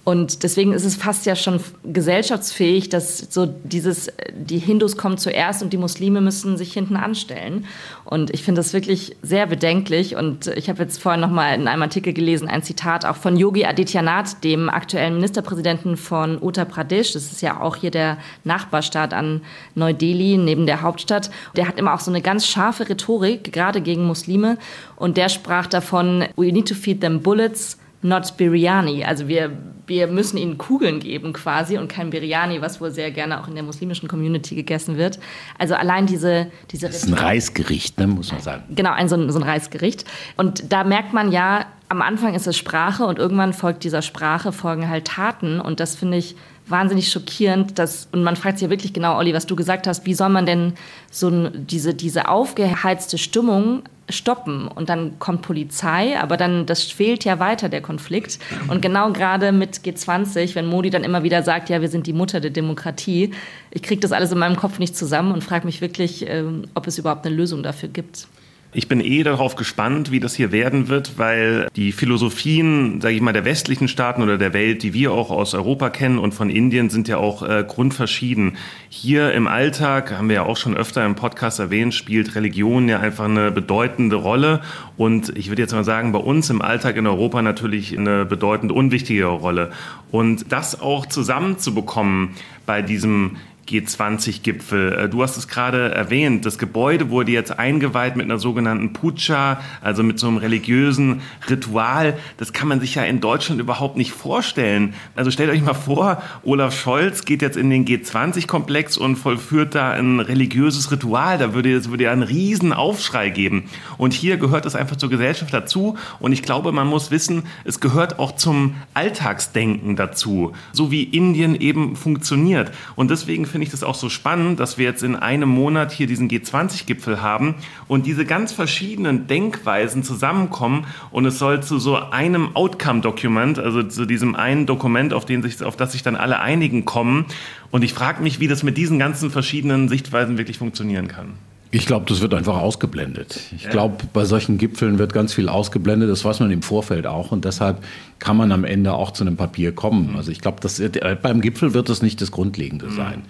Und 0.06 0.44
deswegen 0.44 0.74
ist 0.74 0.84
es 0.84 0.98
fast 0.98 1.26
ja 1.26 1.34
schon 1.34 1.62
gesellschaftsfähig, 1.86 2.90
dass 2.90 3.20
so 3.30 3.46
dieses, 3.64 4.12
die 4.34 4.58
Hindus 4.58 4.98
kommen 4.98 5.18
zuerst 5.18 5.64
und 5.64 5.72
die 5.72 5.78
Muslime 5.78 6.20
müssen 6.20 6.58
sich 6.58 6.74
hinten 6.74 6.98
anstellen. 6.98 7.66
Und 8.04 8.30
ich 8.34 8.44
finde 8.44 8.60
das 8.60 8.74
wirklich 8.74 9.16
sehr 9.22 9.48
bedenklich. 9.48 10.18
Und 10.18 10.48
ich 10.48 10.70
habe 10.70 10.84
jetzt 10.84 11.02
vorhin 11.02 11.22
noch 11.22 11.30
mal 11.30 11.56
in 11.56 11.70
einem 11.70 11.84
Artikel 11.84 12.12
gelesen, 12.12 12.50
ein 12.50 12.64
Zitat 12.64 13.06
auch 13.06 13.16
von 13.16 13.38
Yogi 13.38 13.64
Adityanath, 13.64 14.44
dem 14.44 14.70
aktuellen 14.70 15.16
Ministerpräsidenten 15.16 15.96
von 15.96 16.38
Uttar 16.42 16.66
Pradesh. 16.66 17.14
Das 17.14 17.32
ist 17.32 17.42
ja 17.42 17.62
auch 17.62 17.78
hier 17.78 17.92
der 17.92 18.18
Nachbarstaat 18.44 19.14
an 19.14 19.42
Neu-Delhi, 19.76 20.38
neben 20.38 20.66
der 20.66 20.82
Hauptstadt. 20.82 21.32
Der 21.56 21.66
hat 21.66 21.80
immer 21.80 21.94
auch 21.94 22.02
so 22.02 22.12
eine 22.12 22.22
ganz 22.22 22.46
scharfe 22.46 22.90
Rhetorik, 22.90 23.54
gerade 23.54 23.80
gegen 23.80 24.06
Muslime. 24.06 24.58
Und 24.98 25.16
der 25.16 25.30
sprach 25.30 25.68
davon, 25.68 26.26
we 26.36 26.52
need 26.52 26.68
to 26.68 26.76
feed 26.76 27.00
them 27.00 27.22
bullets 27.22 27.78
not 28.04 28.36
Biryani. 28.38 29.04
Also 29.04 29.28
wir, 29.28 29.52
wir 29.88 30.08
müssen 30.08 30.38
ihnen 30.38 30.58
Kugeln 30.58 31.00
geben 31.00 31.34
quasi 31.34 31.78
und 31.78 31.88
kein 31.88 32.10
Biryani, 32.10 32.62
was 32.62 32.80
wohl 32.82 32.92
sehr 32.92 33.12
gerne 33.12 33.42
auch 33.42 33.48
in 33.48 33.56
der 33.56 33.64
muslimischen 33.64 34.08
Community 34.08 34.56
gegessen 34.56 34.98
wird. 34.98 35.20
Also 35.58 35.76
allein 35.76 36.06
diese... 36.06 36.52
diese 36.72 36.88
das 36.88 36.98
ist 36.98 37.08
ein 37.08 37.14
Reisgericht, 37.14 37.98
ne, 38.00 38.08
muss 38.08 38.32
man 38.32 38.42
sagen. 38.42 38.64
Genau, 38.70 38.92
ein, 38.92 39.10
so, 39.10 39.16
ein, 39.16 39.32
so 39.32 39.40
ein 39.40 39.44
Reisgericht. 39.44 40.06
Und 40.38 40.72
da 40.72 40.84
merkt 40.84 41.14
man 41.14 41.32
ja, 41.32 41.66
am 41.90 42.02
Anfang 42.02 42.34
ist 42.34 42.48
es 42.48 42.58
Sprache 42.58 43.06
und 43.06 43.20
irgendwann 43.20 43.54
folgt 43.54 43.84
dieser 43.84 44.02
Sprache, 44.02 44.52
folgen 44.52 44.90
halt 44.90 45.06
Taten. 45.06 45.60
Und 45.60 45.80
das 45.80 45.96
finde 45.96 46.18
ich 46.18 46.36
wahnsinnig 46.68 47.12
schockierend. 47.12 47.78
Dass, 47.78 48.08
und 48.12 48.24
man 48.24 48.36
fragt 48.36 48.58
sich 48.58 48.66
ja 48.66 48.70
wirklich 48.70 48.94
genau, 48.94 49.18
Olli, 49.18 49.34
was 49.34 49.46
du 49.46 49.56
gesagt 49.56 49.86
hast, 49.86 50.06
wie 50.06 50.14
soll 50.14 50.30
man 50.30 50.46
denn 50.46 50.74
so 51.12 51.50
diese, 51.50 51.94
diese 51.94 52.30
aufgeheizte 52.30 53.18
Stimmung 53.18 53.84
stoppen 54.10 54.68
und 54.68 54.90
dann 54.90 55.18
kommt 55.20 55.42
Polizei, 55.42 56.20
aber 56.20 56.38
dann 56.38 56.66
das 56.66 56.84
fehlt 56.84 57.24
ja 57.24 57.40
weiter 57.40 57.70
der 57.70 57.82
Konflikt 57.82 58.40
und 58.68 58.82
genau 58.82 59.12
gerade 59.12 59.52
mit 59.52 59.78
G20, 59.78 60.56
wenn 60.56 60.66
Modi 60.66 60.90
dann 60.90 61.04
immer 61.04 61.24
wieder 61.24 61.44
sagt, 61.44 61.70
ja, 61.70 61.82
wir 61.82 61.90
sind 61.90 62.08
die 62.08 62.14
Mutter 62.14 62.40
der 62.40 62.52
Demokratie, 62.52 63.32
ich 63.72 63.82
kriege 63.82 64.02
das 64.02 64.12
alles 64.12 64.32
in 64.32 64.38
meinem 64.40 64.58
Kopf 64.58 64.80
nicht 64.80 64.96
zusammen 64.96 65.32
und 65.32 65.44
frage 65.44 65.66
mich 65.66 65.82
wirklich, 65.82 66.26
ähm, 66.28 66.66
ob 66.76 66.88
es 66.88 66.98
überhaupt 66.98 67.26
eine 67.26 67.36
Lösung 67.36 67.64
dafür 67.64 67.90
gibt. 67.90 68.28
Ich 68.76 68.88
bin 68.88 69.02
eh 69.02 69.22
darauf 69.22 69.56
gespannt, 69.56 70.10
wie 70.10 70.20
das 70.20 70.34
hier 70.34 70.52
werden 70.52 70.88
wird, 70.88 71.20
weil 71.20 71.68
die 71.76 71.92
Philosophien, 71.92 73.02
sage 73.02 73.14
ich 73.14 73.22
mal, 73.22 73.32
der 73.32 73.46
westlichen 73.46 73.88
Staaten 73.88 74.24
oder 74.24 74.40
der 74.40 74.54
Welt, 74.54 74.82
die 74.82 74.96
wir 74.96 75.12
auch 75.12 75.30
aus 75.30 75.54
Europa 75.54 75.92
kennen 75.92 76.18
und 76.18 76.34
von 76.34 76.50
Indien, 76.50 76.90
sind 76.90 77.08
ja 77.08 77.18
auch 77.18 77.44
äh, 77.44 77.64
grundverschieden. 77.68 78.58
Hier 78.90 79.32
im 79.34 79.48
Alltag, 79.48 80.18
haben 80.18 80.28
wir 80.28 80.38
ja 80.38 80.44
auch 80.44 80.58
schon 80.58 80.76
öfter 80.76 81.06
im 81.06 81.14
Podcast 81.14 81.60
erwähnt, 81.60 81.94
spielt 81.94 82.34
Religion 82.34 82.90
ja 82.90 83.00
einfach 83.00 83.26
eine 83.26 83.52
bedeutende 83.52 84.16
Rolle. 84.16 84.62
Und 84.98 85.38
ich 85.38 85.50
würde 85.50 85.62
jetzt 85.62 85.74
mal 85.74 85.84
sagen, 85.84 86.12
bei 86.12 86.20
uns 86.20 86.50
im 86.50 86.64
Alltag 86.64 86.96
in 86.98 87.06
Europa 87.06 87.44
natürlich 87.44 87.96
eine 87.96 88.26
bedeutend 88.26 88.72
unwichtige 88.72 89.26
Rolle. 89.26 89.72
Und 90.10 90.52
das 90.52 90.82
auch 90.82 91.06
zusammenzubekommen 91.06 92.30
bei 92.66 92.82
diesem 92.82 93.38
G20-Gipfel. 93.68 94.94
Äh, 94.94 95.10
du 95.10 95.24
hast 95.24 95.38
es 95.38 95.48
gerade 95.48 95.92
erwähnt, 95.92 96.46
das 96.46 96.58
Gebäude 96.58 97.10
wurde 97.10 97.32
jetzt 97.32 97.58
eingeweiht 97.58 98.16
mit 98.16 98.26
einer 98.26 98.40
sogenannten 98.40 98.94
Puja, 98.94 99.62
also 99.82 100.04
mit 100.04 100.20
so 100.20 100.28
einem 100.28 100.38
religiösen 100.38 101.22
Ritual. 101.50 102.18
Das 102.38 102.54
kann 102.54 102.68
man 102.68 102.80
sich 102.80 102.96
ja 102.96 103.04
in 103.04 103.22
Deutschland 103.22 103.62
überhaupt 103.62 103.98
nicht 103.98 104.12
vorstellen. 104.12 104.94
Also 105.16 105.32
stellt 105.32 105.50
euch 105.50 105.62
mal 105.62 105.74
vor, 105.74 106.22
Olaf 106.44 106.78
Scholz 106.78 107.26
geht 107.26 107.42
jetzt 107.42 107.58
in 107.58 107.70
den 107.70 107.86
G20-Komplex 107.86 108.98
und 108.98 109.16
vollführt 109.16 109.76
da 109.76 109.92
ein 109.92 110.20
religiöses 110.20 110.92
Ritual. 110.92 111.38
Da 111.38 111.54
würde 111.54 111.74
es 111.74 111.90
würde 111.90 112.06
ja 112.06 112.12
einen 112.12 112.24
riesen 112.24 112.74
Aufschrei 112.74 113.30
geben. 113.30 113.70
Und 113.98 114.14
hier 114.14 114.38
gehört 114.38 114.66
es 114.66 114.76
einfach 114.76 114.98
zur 114.98 115.10
Gesellschaft 115.10 115.54
dazu. 115.54 115.98
Und 116.20 116.32
ich 116.34 116.44
glaube, 116.44 116.72
man 116.72 116.88
muss 116.88 117.12
wissen, 117.12 117.44
es 117.64 117.80
gehört 117.80 118.20
auch 118.20 118.36
zum 118.36 118.76
Alltagsdenken 118.94 119.96
dazu, 119.96 120.54
so 120.72 120.92
wie 120.92 121.04
Indien 121.04 121.56
eben 121.56 121.96
funktioniert. 121.96 122.72
Und 122.96 123.12
deswegen 123.12 123.46
finde 123.54 123.64
ich 123.64 123.72
das 123.72 123.84
auch 123.84 123.96
so 123.96 124.10
spannend, 124.10 124.60
dass 124.60 124.78
wir 124.78 124.84
jetzt 124.84 125.04
in 125.04 125.16
einem 125.16 125.48
Monat 125.48 125.94
hier 125.94 126.08
diesen 126.08 126.28
G20-Gipfel 126.28 127.22
haben 127.22 127.56
und 127.88 128.06
diese 128.06 128.26
ganz 128.26 128.52
verschiedenen 128.52 129.28
Denkweisen 129.28 130.04
zusammenkommen 130.04 130.86
und 131.12 131.26
es 131.26 131.40
soll 131.40 131.64
zu 131.64 131.80
so 131.80 131.96
einem 131.96 132.56
Outcome-Document, 132.56 133.60
also 133.60 133.84
zu 133.84 134.06
diesem 134.06 134.36
einen 134.36 134.66
Dokument, 134.66 135.14
auf, 135.14 135.26
den 135.26 135.42
sich, 135.42 135.64
auf 135.64 135.78
das 135.78 135.94
sich 135.94 136.04
dann 136.04 136.18
alle 136.18 136.40
einigen 136.40 136.84
kommen. 136.84 137.26
Und 137.72 137.84
ich 137.84 137.94
frage 137.94 138.22
mich, 138.22 138.42
wie 138.42 138.50
das 138.50 138.64
mit 138.64 138.76
diesen 138.76 139.00
ganzen 139.00 139.32
verschiedenen 139.32 139.88
Sichtweisen 139.88 140.38
wirklich 140.38 140.58
funktionieren 140.58 141.08
kann. 141.08 141.34
Ich 141.76 141.88
glaube, 141.88 142.06
das 142.08 142.22
wird 142.22 142.36
einfach 142.36 142.58
ausgeblendet. 142.58 143.40
Ich 143.58 143.68
glaube, 143.68 143.96
bei 144.14 144.26
solchen 144.26 144.60
Gipfeln 144.60 145.00
wird 145.00 145.12
ganz 145.12 145.34
viel 145.34 145.50
ausgeblendet. 145.50 146.08
Das 146.08 146.24
weiß 146.24 146.40
man 146.40 146.52
im 146.52 146.62
Vorfeld 146.62 147.08
auch. 147.08 147.32
Und 147.32 147.46
deshalb 147.46 147.84
kann 148.20 148.38
man 148.38 148.52
am 148.52 148.64
Ende 148.64 148.94
auch 148.94 149.10
zu 149.10 149.24
einem 149.24 149.38
Papier 149.38 149.72
kommen. 149.72 150.12
Mhm. 150.12 150.18
Also 150.18 150.30
ich 150.30 150.40
glaube, 150.40 150.68
äh, 150.68 151.16
beim 151.16 151.42
Gipfel 151.42 151.74
wird 151.74 151.90
das 151.90 152.04
nicht 152.04 152.22
das 152.22 152.30
Grundlegende 152.30 152.86
mhm. 152.86 152.96
sein. 152.96 153.22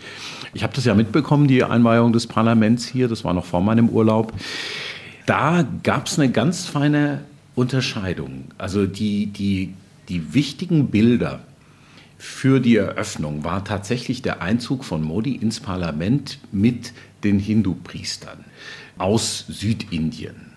Ich 0.53 0.61
habe 0.61 0.73
das 0.75 0.83
ja 0.83 0.93
mitbekommen, 0.93 1.47
die 1.47 1.63
Einweihung 1.63 2.11
des 2.11 2.27
Parlaments 2.27 2.85
hier. 2.85 3.07
Das 3.07 3.23
war 3.23 3.33
noch 3.33 3.45
vor 3.45 3.61
meinem 3.61 3.87
Urlaub. 3.87 4.33
Da 5.25 5.65
gab 5.83 6.07
es 6.07 6.19
eine 6.19 6.29
ganz 6.29 6.65
feine 6.65 7.21
Unterscheidung. 7.55 8.43
Also 8.57 8.85
die, 8.85 9.27
die, 9.27 9.73
die 10.09 10.33
wichtigen 10.33 10.87
Bilder 10.87 11.39
für 12.17 12.59
die 12.59 12.75
Eröffnung 12.75 13.45
war 13.45 13.63
tatsächlich 13.63 14.21
der 14.21 14.41
Einzug 14.41 14.83
von 14.83 15.01
Modi 15.01 15.33
ins 15.33 15.61
Parlament 15.61 16.39
mit 16.51 16.91
den 17.23 17.39
Hindu-Priestern 17.39 18.45
aus 18.97 19.45
Südindien. 19.47 20.53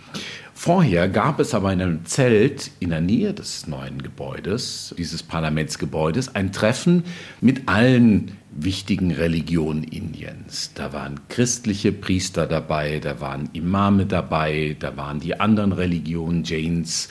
Vorher 0.53 1.07
gab 1.07 1.39
es 1.39 1.53
aber 1.53 1.71
in 1.71 1.81
einem 1.81 2.05
Zelt 2.05 2.71
in 2.79 2.89
der 2.89 2.99
Nähe 2.99 3.31
des 3.31 3.67
neuen 3.67 4.01
Gebäudes, 4.01 4.93
dieses 4.97 5.21
Parlamentsgebäudes, 5.21 6.33
ein 6.33 6.51
Treffen 6.51 7.03
mit 7.41 7.69
allen 7.69 8.31
wichtigen 8.49 9.11
Religionen 9.11 9.83
Indiens. 9.83 10.71
Da 10.73 10.93
waren 10.93 11.19
christliche 11.29 11.91
Priester 11.91 12.47
dabei, 12.47 12.99
da 12.99 13.21
waren 13.21 13.49
Imame 13.53 14.07
dabei, 14.07 14.75
da 14.79 14.97
waren 14.97 15.19
die 15.19 15.39
anderen 15.39 15.73
Religionen, 15.73 16.43
Jains, 16.43 17.09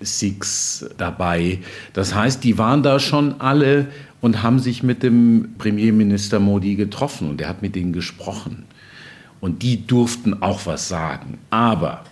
Sikhs 0.00 0.88
dabei. 0.96 1.58
Das 1.92 2.14
heißt, 2.14 2.42
die 2.42 2.56
waren 2.56 2.82
da 2.82 3.00
schon 3.00 3.40
alle 3.40 3.88
und 4.20 4.42
haben 4.42 4.60
sich 4.60 4.82
mit 4.82 5.02
dem 5.02 5.54
Premierminister 5.58 6.40
Modi 6.40 6.74
getroffen 6.74 7.28
und 7.28 7.40
er 7.40 7.50
hat 7.50 7.60
mit 7.60 7.76
ihnen 7.76 7.92
gesprochen. 7.92 8.64
Und 9.40 9.62
die 9.62 9.86
durften 9.86 10.42
auch 10.42 10.66
was 10.66 10.88
sagen. 10.88 11.38
Aber 11.50 12.04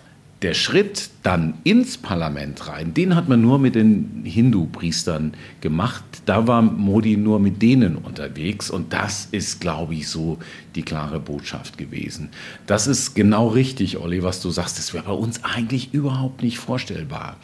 der 0.43 0.53
Schritt 0.53 1.09
dann 1.23 1.55
ins 1.63 1.97
Parlament 1.97 2.67
rein, 2.67 2.93
den 2.93 3.15
hat 3.15 3.27
man 3.27 3.41
nur 3.41 3.57
mit 3.57 3.73
den 3.73 4.21
Hindu-Priestern 4.23 5.33
gemacht. 5.61 6.03
Da 6.25 6.45
war 6.45 6.61
Modi 6.61 7.17
nur 7.17 7.39
mit 7.39 7.61
denen 7.61 7.95
unterwegs. 7.95 8.69
Und 8.69 8.93
das 8.93 9.27
ist, 9.31 9.59
glaube 9.59 9.95
ich, 9.95 10.07
so 10.07 10.37
die 10.75 10.83
klare 10.83 11.19
Botschaft 11.19 11.77
gewesen. 11.79 12.29
Das 12.67 12.85
ist 12.85 13.15
genau 13.15 13.47
richtig, 13.47 13.97
Olli, 13.97 14.21
was 14.21 14.39
du 14.39 14.51
sagst. 14.51 14.77
Das 14.77 14.93
wäre 14.93 15.05
bei 15.05 15.13
uns 15.13 15.43
eigentlich 15.43 15.93
überhaupt 15.93 16.43
nicht 16.43 16.59
vorstellbar. 16.59 17.37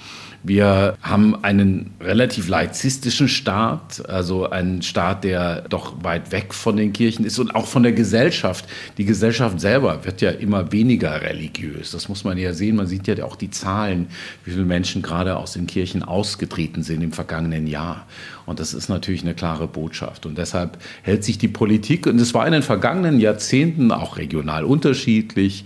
Wir 0.46 0.98
haben 1.02 1.42
einen 1.42 1.92
relativ 2.02 2.50
laizistischen 2.50 3.30
Staat, 3.30 4.10
also 4.10 4.50
einen 4.50 4.82
Staat, 4.82 5.24
der 5.24 5.62
doch 5.70 6.04
weit 6.04 6.34
weg 6.34 6.54
von 6.54 6.76
den 6.76 6.92
Kirchen 6.92 7.24
ist 7.24 7.40
und 7.40 7.56
auch 7.56 7.66
von 7.66 7.82
der 7.82 7.94
Gesellschaft. 7.94 8.66
Die 8.98 9.06
Gesellschaft 9.06 9.62
selber 9.62 10.04
wird 10.04 10.20
ja 10.20 10.32
immer 10.32 10.74
weniger 10.74 11.22
religiös. 11.22 11.92
Das 11.92 12.10
muss 12.10 12.26
man 12.26 12.38
ja 12.38 12.54
sehen. 12.54 12.76
Man 12.76 12.88
sieht 12.88 13.08
ja 13.08 13.24
auch 13.24 13.38
die 13.38 13.52
Zahlen, 13.52 14.08
wie 14.44 14.52
viele 14.52 14.66
Menschen 14.66 15.02
gerade 15.02 15.38
aus 15.38 15.54
den 15.54 15.66
Kirchen 15.66 16.04
ausgetreten 16.04 16.84
sind 16.84 17.02
im 17.02 17.14
vergangenen 17.14 17.66
Jahr. 17.66 18.06
Und 18.46 18.60
das 18.60 18.74
ist 18.74 18.90
natürlich 18.90 19.22
eine 19.22 19.36
klare 19.36 19.70
Botschaft. 19.70 20.26
Und 20.26 20.38
deshalb 20.38 20.78
hält 21.04 21.24
sich 21.24 21.38
die 21.38 21.48
Politik, 21.48 22.06
und 22.06 22.20
es 22.20 22.34
war 22.34 22.46
in 22.46 22.52
den 22.52 22.64
vergangenen 22.64 23.22
Jahrzehnten 23.22 23.94
auch 23.94 24.18
regional 24.18 24.66
unterschiedlich, 24.66 25.64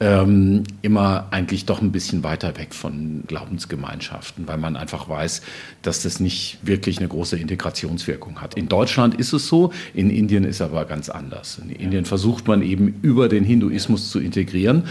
ähm, 0.00 0.64
immer 0.80 1.28
eigentlich 1.30 1.66
doch 1.66 1.82
ein 1.82 1.92
bisschen 1.92 2.24
weiter 2.24 2.56
weg 2.56 2.74
von 2.74 3.22
Glaubensgemeinschaften, 3.26 4.48
weil 4.48 4.56
man 4.56 4.76
einfach 4.76 5.08
weiß, 5.08 5.42
dass 5.82 6.02
das 6.02 6.20
nicht 6.20 6.58
wirklich 6.62 6.98
eine 6.98 7.08
große 7.08 7.38
Integrationswirkung 7.38 8.40
hat. 8.40 8.54
In 8.54 8.68
Deutschland 8.68 9.14
ist 9.14 9.34
es 9.34 9.46
so, 9.46 9.72
in 9.92 10.08
Indien 10.08 10.44
ist 10.44 10.62
aber 10.62 10.86
ganz 10.86 11.10
anders. 11.10 11.58
In 11.62 11.70
Indien 11.70 12.06
versucht 12.06 12.48
man 12.48 12.62
eben 12.62 12.98
über 13.02 13.28
den 13.28 13.44
Hinduismus 13.44 14.10
zu 14.10 14.20
integrieren 14.20 14.84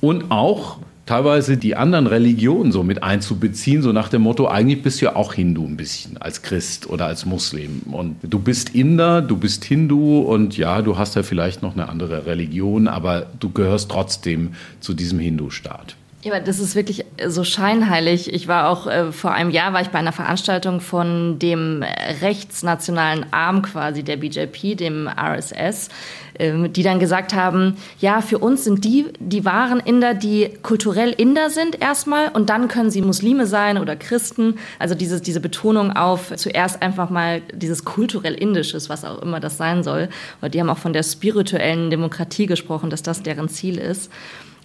und 0.00 0.30
auch 0.30 0.78
teilweise 1.06 1.56
die 1.56 1.76
anderen 1.76 2.06
Religionen 2.08 2.72
so 2.72 2.82
mit 2.82 3.02
einzubeziehen, 3.02 3.80
so 3.80 3.92
nach 3.92 4.08
dem 4.08 4.22
Motto, 4.22 4.48
eigentlich 4.48 4.82
bist 4.82 5.00
du 5.00 5.06
ja 5.06 5.16
auch 5.16 5.32
Hindu 5.32 5.64
ein 5.64 5.76
bisschen 5.76 6.16
als 6.18 6.42
Christ 6.42 6.88
oder 6.90 7.06
als 7.06 7.24
Muslim. 7.24 7.82
Und 7.92 8.16
du 8.22 8.38
bist 8.40 8.74
Inder, 8.74 9.22
du 9.22 9.36
bist 9.36 9.64
Hindu 9.64 10.20
und 10.20 10.56
ja, 10.56 10.82
du 10.82 10.98
hast 10.98 11.14
ja 11.14 11.22
vielleicht 11.22 11.62
noch 11.62 11.74
eine 11.74 11.88
andere 11.88 12.26
Religion, 12.26 12.88
aber 12.88 13.26
du 13.38 13.50
gehörst 13.50 13.90
trotzdem 13.90 14.54
zu 14.80 14.92
diesem 14.92 15.20
Hindu-Staat. 15.20 15.96
Ja, 16.26 16.40
das 16.40 16.58
ist 16.58 16.74
wirklich 16.74 17.04
so 17.28 17.44
scheinheilig. 17.44 18.34
Ich 18.34 18.48
war 18.48 18.68
auch 18.68 18.88
äh, 18.88 19.12
vor 19.12 19.30
einem 19.30 19.50
Jahr 19.50 19.72
war 19.72 19.80
ich 19.80 19.90
bei 19.90 20.00
einer 20.00 20.10
Veranstaltung 20.10 20.80
von 20.80 21.38
dem 21.38 21.84
rechtsnationalen 22.20 23.26
Arm 23.32 23.62
quasi 23.62 24.02
der 24.02 24.16
BJP, 24.16 24.74
dem 24.74 25.06
RSS, 25.06 25.88
äh, 26.34 26.68
die 26.68 26.82
dann 26.82 26.98
gesagt 26.98 27.32
haben, 27.32 27.76
ja, 28.00 28.22
für 28.22 28.38
uns 28.38 28.64
sind 28.64 28.84
die 28.84 29.06
die 29.20 29.44
wahren 29.44 29.78
Inder, 29.78 30.14
die 30.14 30.50
kulturell 30.64 31.12
Inder 31.12 31.48
sind 31.48 31.80
erstmal 31.80 32.30
und 32.30 32.50
dann 32.50 32.66
können 32.66 32.90
sie 32.90 33.02
Muslime 33.02 33.46
sein 33.46 33.78
oder 33.78 33.94
Christen. 33.94 34.56
Also 34.80 34.96
diese, 34.96 35.20
diese 35.20 35.38
Betonung 35.38 35.92
auf 35.92 36.34
zuerst 36.34 36.82
einfach 36.82 37.08
mal 37.08 37.40
dieses 37.52 37.84
kulturell 37.84 38.34
Indisches, 38.34 38.88
was 38.88 39.04
auch 39.04 39.22
immer 39.22 39.38
das 39.38 39.58
sein 39.58 39.84
soll. 39.84 40.08
Und 40.40 40.54
die 40.54 40.60
haben 40.60 40.70
auch 40.70 40.78
von 40.78 40.92
der 40.92 41.04
spirituellen 41.04 41.88
Demokratie 41.88 42.46
gesprochen, 42.46 42.90
dass 42.90 43.04
das 43.04 43.22
deren 43.22 43.48
Ziel 43.48 43.78
ist. 43.78 44.10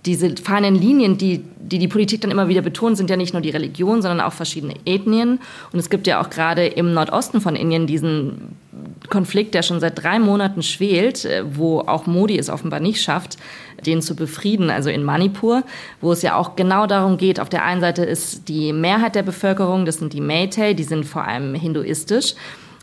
Diese 0.06 0.36
feinen 0.38 0.76
Linien, 0.76 1.18
die, 1.18 1.44
die 1.60 1.78
die 1.78 1.88
Politik 1.88 2.22
dann 2.22 2.32
immer 2.32 2.48
wieder 2.48 2.62
betont, 2.62 2.98
sind 2.98 3.10
ja 3.10 3.18
nicht 3.18 3.34
nur 3.34 3.42
die 3.42 3.52
Religion, 3.52 4.02
sondern 4.02 4.22
auch 4.22 4.34
verschiedene 4.34 4.76
Ethnien. 4.86 5.40
Und 5.72 5.80
es 5.80 5.90
gibt 5.90 6.08
ja 6.08 6.22
auch 6.22 6.30
gerade 6.30 6.66
im 6.66 6.94
Nordosten 6.94 7.40
von 7.40 7.56
Indien 7.56 7.86
diesen 7.86 8.56
Konflikt, 9.10 9.54
der 9.54 9.62
schon 9.62 9.80
seit 9.80 10.02
drei 10.02 10.18
Monaten 10.20 10.64
schwelt, 10.64 11.26
äh, 11.26 11.44
wo 11.56 11.82
auch 11.82 12.08
Modi 12.08 12.38
es 12.38 12.50
offenbar 12.50 12.80
nicht 12.80 13.02
schafft, 13.02 13.38
den 13.86 14.02
zu 14.02 14.16
befrieden, 14.16 14.70
also 14.70 14.90
in 14.90 15.04
Manipur, 15.04 15.64
wo 16.02 16.12
es 16.12 16.22
ja 16.22 16.36
auch 16.36 16.56
genau 16.56 16.88
darum 16.88 17.18
geht, 17.18 17.40
auf 17.40 17.50
der 17.50 17.66
einen 17.66 17.82
Seite 17.82 18.04
ist 18.04 18.48
die 18.48 18.74
Mehrheit 18.74 19.16
der 19.16 19.24
Bevölkerung, 19.24 19.86
das 19.86 19.98
sind 19.98 20.14
die 20.14 20.22
Meitei, 20.22 20.74
die 20.74 20.84
sind 20.84 21.06
vor 21.06 21.26
allem 21.26 21.56
hinduistisch. 21.56 22.36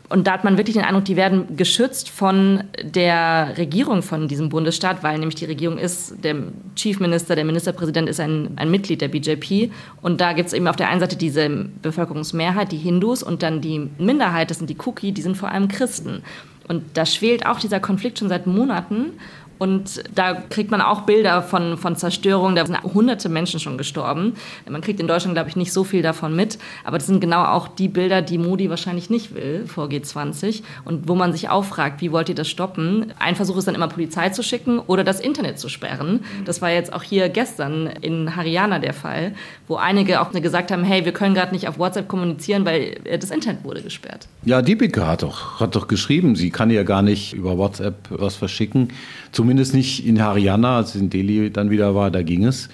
Und 0.09 0.25
da 0.25 0.31
hat 0.33 0.43
man 0.43 0.57
wirklich 0.57 0.75
den 0.75 0.83
Eindruck, 0.83 1.05
die 1.05 1.15
werden 1.15 1.55
geschützt 1.55 2.09
von 2.09 2.63
der 2.81 3.53
Regierung 3.57 4.01
von 4.01 4.27
diesem 4.27 4.49
Bundesstaat, 4.49 5.03
weil 5.03 5.19
nämlich 5.19 5.35
die 5.35 5.45
Regierung 5.45 5.77
ist, 5.77 6.23
der 6.23 6.35
Chief 6.75 6.99
Minister, 6.99 7.35
der 7.35 7.45
Ministerpräsident 7.45 8.09
ist 8.09 8.19
ein, 8.19 8.51
ein 8.55 8.71
Mitglied 8.71 9.01
der 9.01 9.07
BJP. 9.09 9.71
Und 10.01 10.19
da 10.19 10.33
gibt 10.33 10.47
es 10.47 10.53
eben 10.53 10.67
auf 10.67 10.75
der 10.75 10.89
einen 10.89 10.99
Seite 10.99 11.15
diese 11.15 11.47
Bevölkerungsmehrheit, 11.81 12.71
die 12.71 12.77
Hindus, 12.77 13.21
und 13.21 13.43
dann 13.43 13.61
die 13.61 13.87
Minderheit, 13.99 14.49
das 14.49 14.57
sind 14.57 14.69
die 14.69 14.75
Kuki, 14.75 15.11
die 15.11 15.21
sind 15.21 15.37
vor 15.37 15.49
allem 15.49 15.67
Christen. 15.67 16.23
Und 16.67 16.83
da 16.95 17.05
schwelt 17.05 17.45
auch 17.45 17.59
dieser 17.59 17.79
Konflikt 17.79 18.19
schon 18.19 18.29
seit 18.29 18.47
Monaten. 18.47 19.13
Und 19.59 20.03
da 20.15 20.33
kriegt 20.33 20.71
man 20.71 20.81
auch 20.81 21.01
Bilder 21.01 21.41
von, 21.43 21.77
von 21.77 21.95
Zerstörung. 21.95 22.55
Da 22.55 22.65
sind 22.65 22.81
hunderte 22.81 23.29
Menschen 23.29 23.59
schon 23.59 23.77
gestorben. 23.77 24.33
Man 24.67 24.81
kriegt 24.81 24.99
in 24.99 25.07
Deutschland, 25.07 25.35
glaube 25.35 25.49
ich, 25.49 25.55
nicht 25.55 25.73
so 25.73 25.83
viel 25.83 26.01
davon 26.01 26.35
mit. 26.35 26.57
Aber 26.83 26.97
das 26.97 27.07
sind 27.07 27.19
genau 27.19 27.43
auch 27.43 27.67
die 27.67 27.89
Bilder, 27.89 28.21
die 28.21 28.37
Modi 28.37 28.69
wahrscheinlich 28.69 29.09
nicht 29.09 29.35
will 29.35 29.65
vor 29.67 29.87
G20. 29.87 30.63
Und 30.85 31.07
wo 31.07 31.15
man 31.15 31.33
sich 31.33 31.49
auch 31.49 31.65
fragt, 31.65 32.01
wie 32.01 32.11
wollt 32.11 32.29
ihr 32.29 32.35
das 32.35 32.47
stoppen? 32.47 33.13
Ein 33.19 33.35
Versuch 33.35 33.57
ist 33.57 33.67
dann 33.67 33.75
immer, 33.75 33.89
Polizei 33.89 34.29
zu 34.29 34.43
schicken 34.43 34.79
oder 34.79 35.03
das 35.03 35.19
Internet 35.19 35.59
zu 35.59 35.67
sperren. 35.67 36.21
Das 36.45 36.61
war 36.61 36.71
jetzt 36.71 36.93
auch 36.93 37.03
hier 37.03 37.27
gestern 37.27 37.87
in 37.87 38.35
Haryana 38.37 38.79
der 38.79 38.93
Fall, 38.93 39.33
wo 39.67 39.75
einige 39.75 40.21
auch 40.21 40.31
gesagt 40.31 40.71
haben, 40.71 40.83
hey, 40.83 41.03
wir 41.03 41.11
können 41.11 41.35
gerade 41.35 41.51
nicht 41.51 41.67
auf 41.67 41.77
WhatsApp 41.77 42.07
kommunizieren, 42.07 42.65
weil 42.65 42.99
das 43.19 43.31
Internet 43.31 43.63
wurde 43.65 43.81
gesperrt. 43.81 44.27
Ja, 44.45 44.61
Deepika 44.61 45.07
hat 45.07 45.23
doch, 45.23 45.59
hat 45.59 45.75
doch 45.75 45.87
geschrieben, 45.87 46.35
sie 46.35 46.49
kann 46.49 46.69
ja 46.69 46.83
gar 46.83 47.01
nicht 47.01 47.33
über 47.33 47.57
WhatsApp 47.57 47.95
was 48.09 48.35
verschicken. 48.37 48.89
Zumindest 49.31 49.73
nicht 49.73 50.05
in 50.05 50.21
Haryana, 50.21 50.77
als 50.77 50.95
in 50.95 51.09
Delhi 51.09 51.51
dann 51.51 51.69
wieder 51.69 51.95
war, 51.95 52.11
da 52.11 52.23
ging 52.23 52.45
es, 52.45 52.69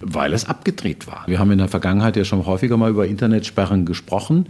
weil 0.00 0.32
es 0.32 0.46
abgedreht 0.46 1.06
war. 1.06 1.24
Wir 1.26 1.38
haben 1.38 1.50
in 1.50 1.58
der 1.58 1.68
Vergangenheit 1.68 2.16
ja 2.16 2.24
schon 2.24 2.46
häufiger 2.46 2.76
mal 2.76 2.90
über 2.90 3.06
Internetsperren 3.06 3.86
gesprochen 3.86 4.46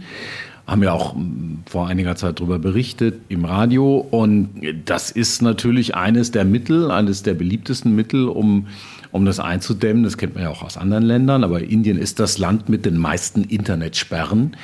haben 0.67 0.83
ja 0.83 0.93
auch 0.93 1.13
hm, 1.13 1.59
vor 1.65 1.87
einiger 1.87 2.15
Zeit 2.15 2.39
darüber 2.39 2.59
berichtet 2.59 3.21
im 3.29 3.45
Radio. 3.45 3.97
Und 3.97 4.49
das 4.85 5.11
ist 5.11 5.41
natürlich 5.41 5.95
eines 5.95 6.31
der 6.31 6.45
Mittel, 6.45 6.91
eines 6.91 7.23
der 7.23 7.33
beliebtesten 7.35 7.95
Mittel, 7.95 8.27
um, 8.27 8.67
um 9.11 9.25
das 9.25 9.39
einzudämmen. 9.39 10.03
Das 10.03 10.17
kennt 10.17 10.35
man 10.35 10.43
ja 10.43 10.49
auch 10.49 10.63
aus 10.63 10.77
anderen 10.77 11.03
Ländern. 11.03 11.43
Aber 11.43 11.61
Indien 11.61 11.97
ist 11.97 12.19
das 12.19 12.37
Land 12.37 12.69
mit 12.69 12.85
den 12.85 12.97
meisten 12.97 13.43
Internetsperren 13.43 14.55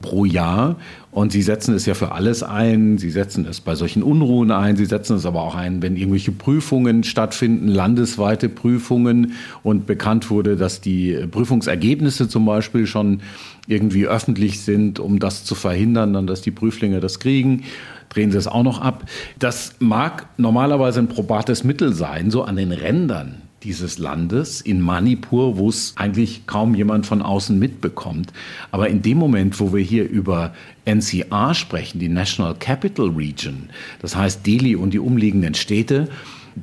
pro 0.00 0.24
Jahr. 0.24 0.76
Und 1.10 1.32
sie 1.32 1.42
setzen 1.42 1.74
es 1.74 1.86
ja 1.86 1.94
für 1.94 2.12
alles 2.12 2.42
ein. 2.42 2.98
Sie 2.98 3.10
setzen 3.10 3.46
es 3.48 3.60
bei 3.60 3.74
solchen 3.74 4.02
Unruhen 4.02 4.50
ein. 4.50 4.76
Sie 4.76 4.84
setzen 4.84 5.16
es 5.16 5.26
aber 5.26 5.42
auch 5.42 5.54
ein, 5.54 5.82
wenn 5.82 5.96
irgendwelche 5.96 6.32
Prüfungen 6.32 7.04
stattfinden, 7.04 7.68
landesweite 7.68 8.48
Prüfungen. 8.48 9.32
Und 9.62 9.86
bekannt 9.86 10.30
wurde, 10.30 10.56
dass 10.56 10.80
die 10.80 11.26
Prüfungsergebnisse 11.30 12.28
zum 12.28 12.44
Beispiel 12.44 12.86
schon 12.86 13.20
irgendwie 13.66 14.06
öffentlich 14.06 14.60
sind, 14.60 15.00
um 15.00 15.18
das 15.18 15.44
zu 15.44 15.54
verhindern, 15.54 16.12
dann, 16.12 16.26
dass 16.26 16.42
die 16.42 16.50
Prüflinge 16.50 17.00
das 17.00 17.20
kriegen 17.20 17.64
drehen 18.10 18.32
sie 18.32 18.38
es 18.38 18.48
auch 18.48 18.64
noch 18.64 18.80
ab. 18.80 19.04
Das 19.38 19.76
mag 19.78 20.26
normalerweise 20.36 20.98
ein 20.98 21.06
probates 21.06 21.62
Mittel 21.62 21.92
sein, 21.94 22.32
so 22.32 22.42
an 22.42 22.56
den 22.56 22.72
Rändern 22.72 23.42
dieses 23.62 23.98
Landes, 23.98 24.60
in 24.60 24.80
Manipur, 24.80 25.58
wo 25.58 25.68
es 25.68 25.94
eigentlich 25.96 26.46
kaum 26.46 26.74
jemand 26.74 27.06
von 27.06 27.20
außen 27.20 27.58
mitbekommt. 27.58 28.32
Aber 28.70 28.88
in 28.88 29.02
dem 29.02 29.18
Moment, 29.18 29.60
wo 29.60 29.72
wir 29.72 29.82
hier 29.82 30.08
über 30.08 30.54
NCR 30.86 31.54
sprechen, 31.54 31.98
die 31.98 32.08
National 32.08 32.54
Capital 32.54 33.08
Region, 33.08 33.68
das 34.00 34.16
heißt 34.16 34.46
Delhi 34.46 34.76
und 34.76 34.94
die 34.94 34.98
umliegenden 34.98 35.54
Städte, 35.54 36.08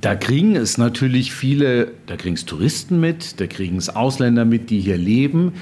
da 0.01 0.15
kriegen 0.15 0.55
es 0.55 0.77
natürlich 0.77 1.33
viele, 1.33 1.91
da 2.05 2.17
kriegen 2.17 2.35
es 2.35 2.45
Touristen 2.45 2.99
mit, 2.99 3.39
da 3.39 3.47
kriegen 3.47 3.77
es 3.77 3.89
Ausländer 3.89 4.45
mit, 4.45 4.69
die 4.69 4.79
hier 4.79 4.97
leben. 4.97 5.53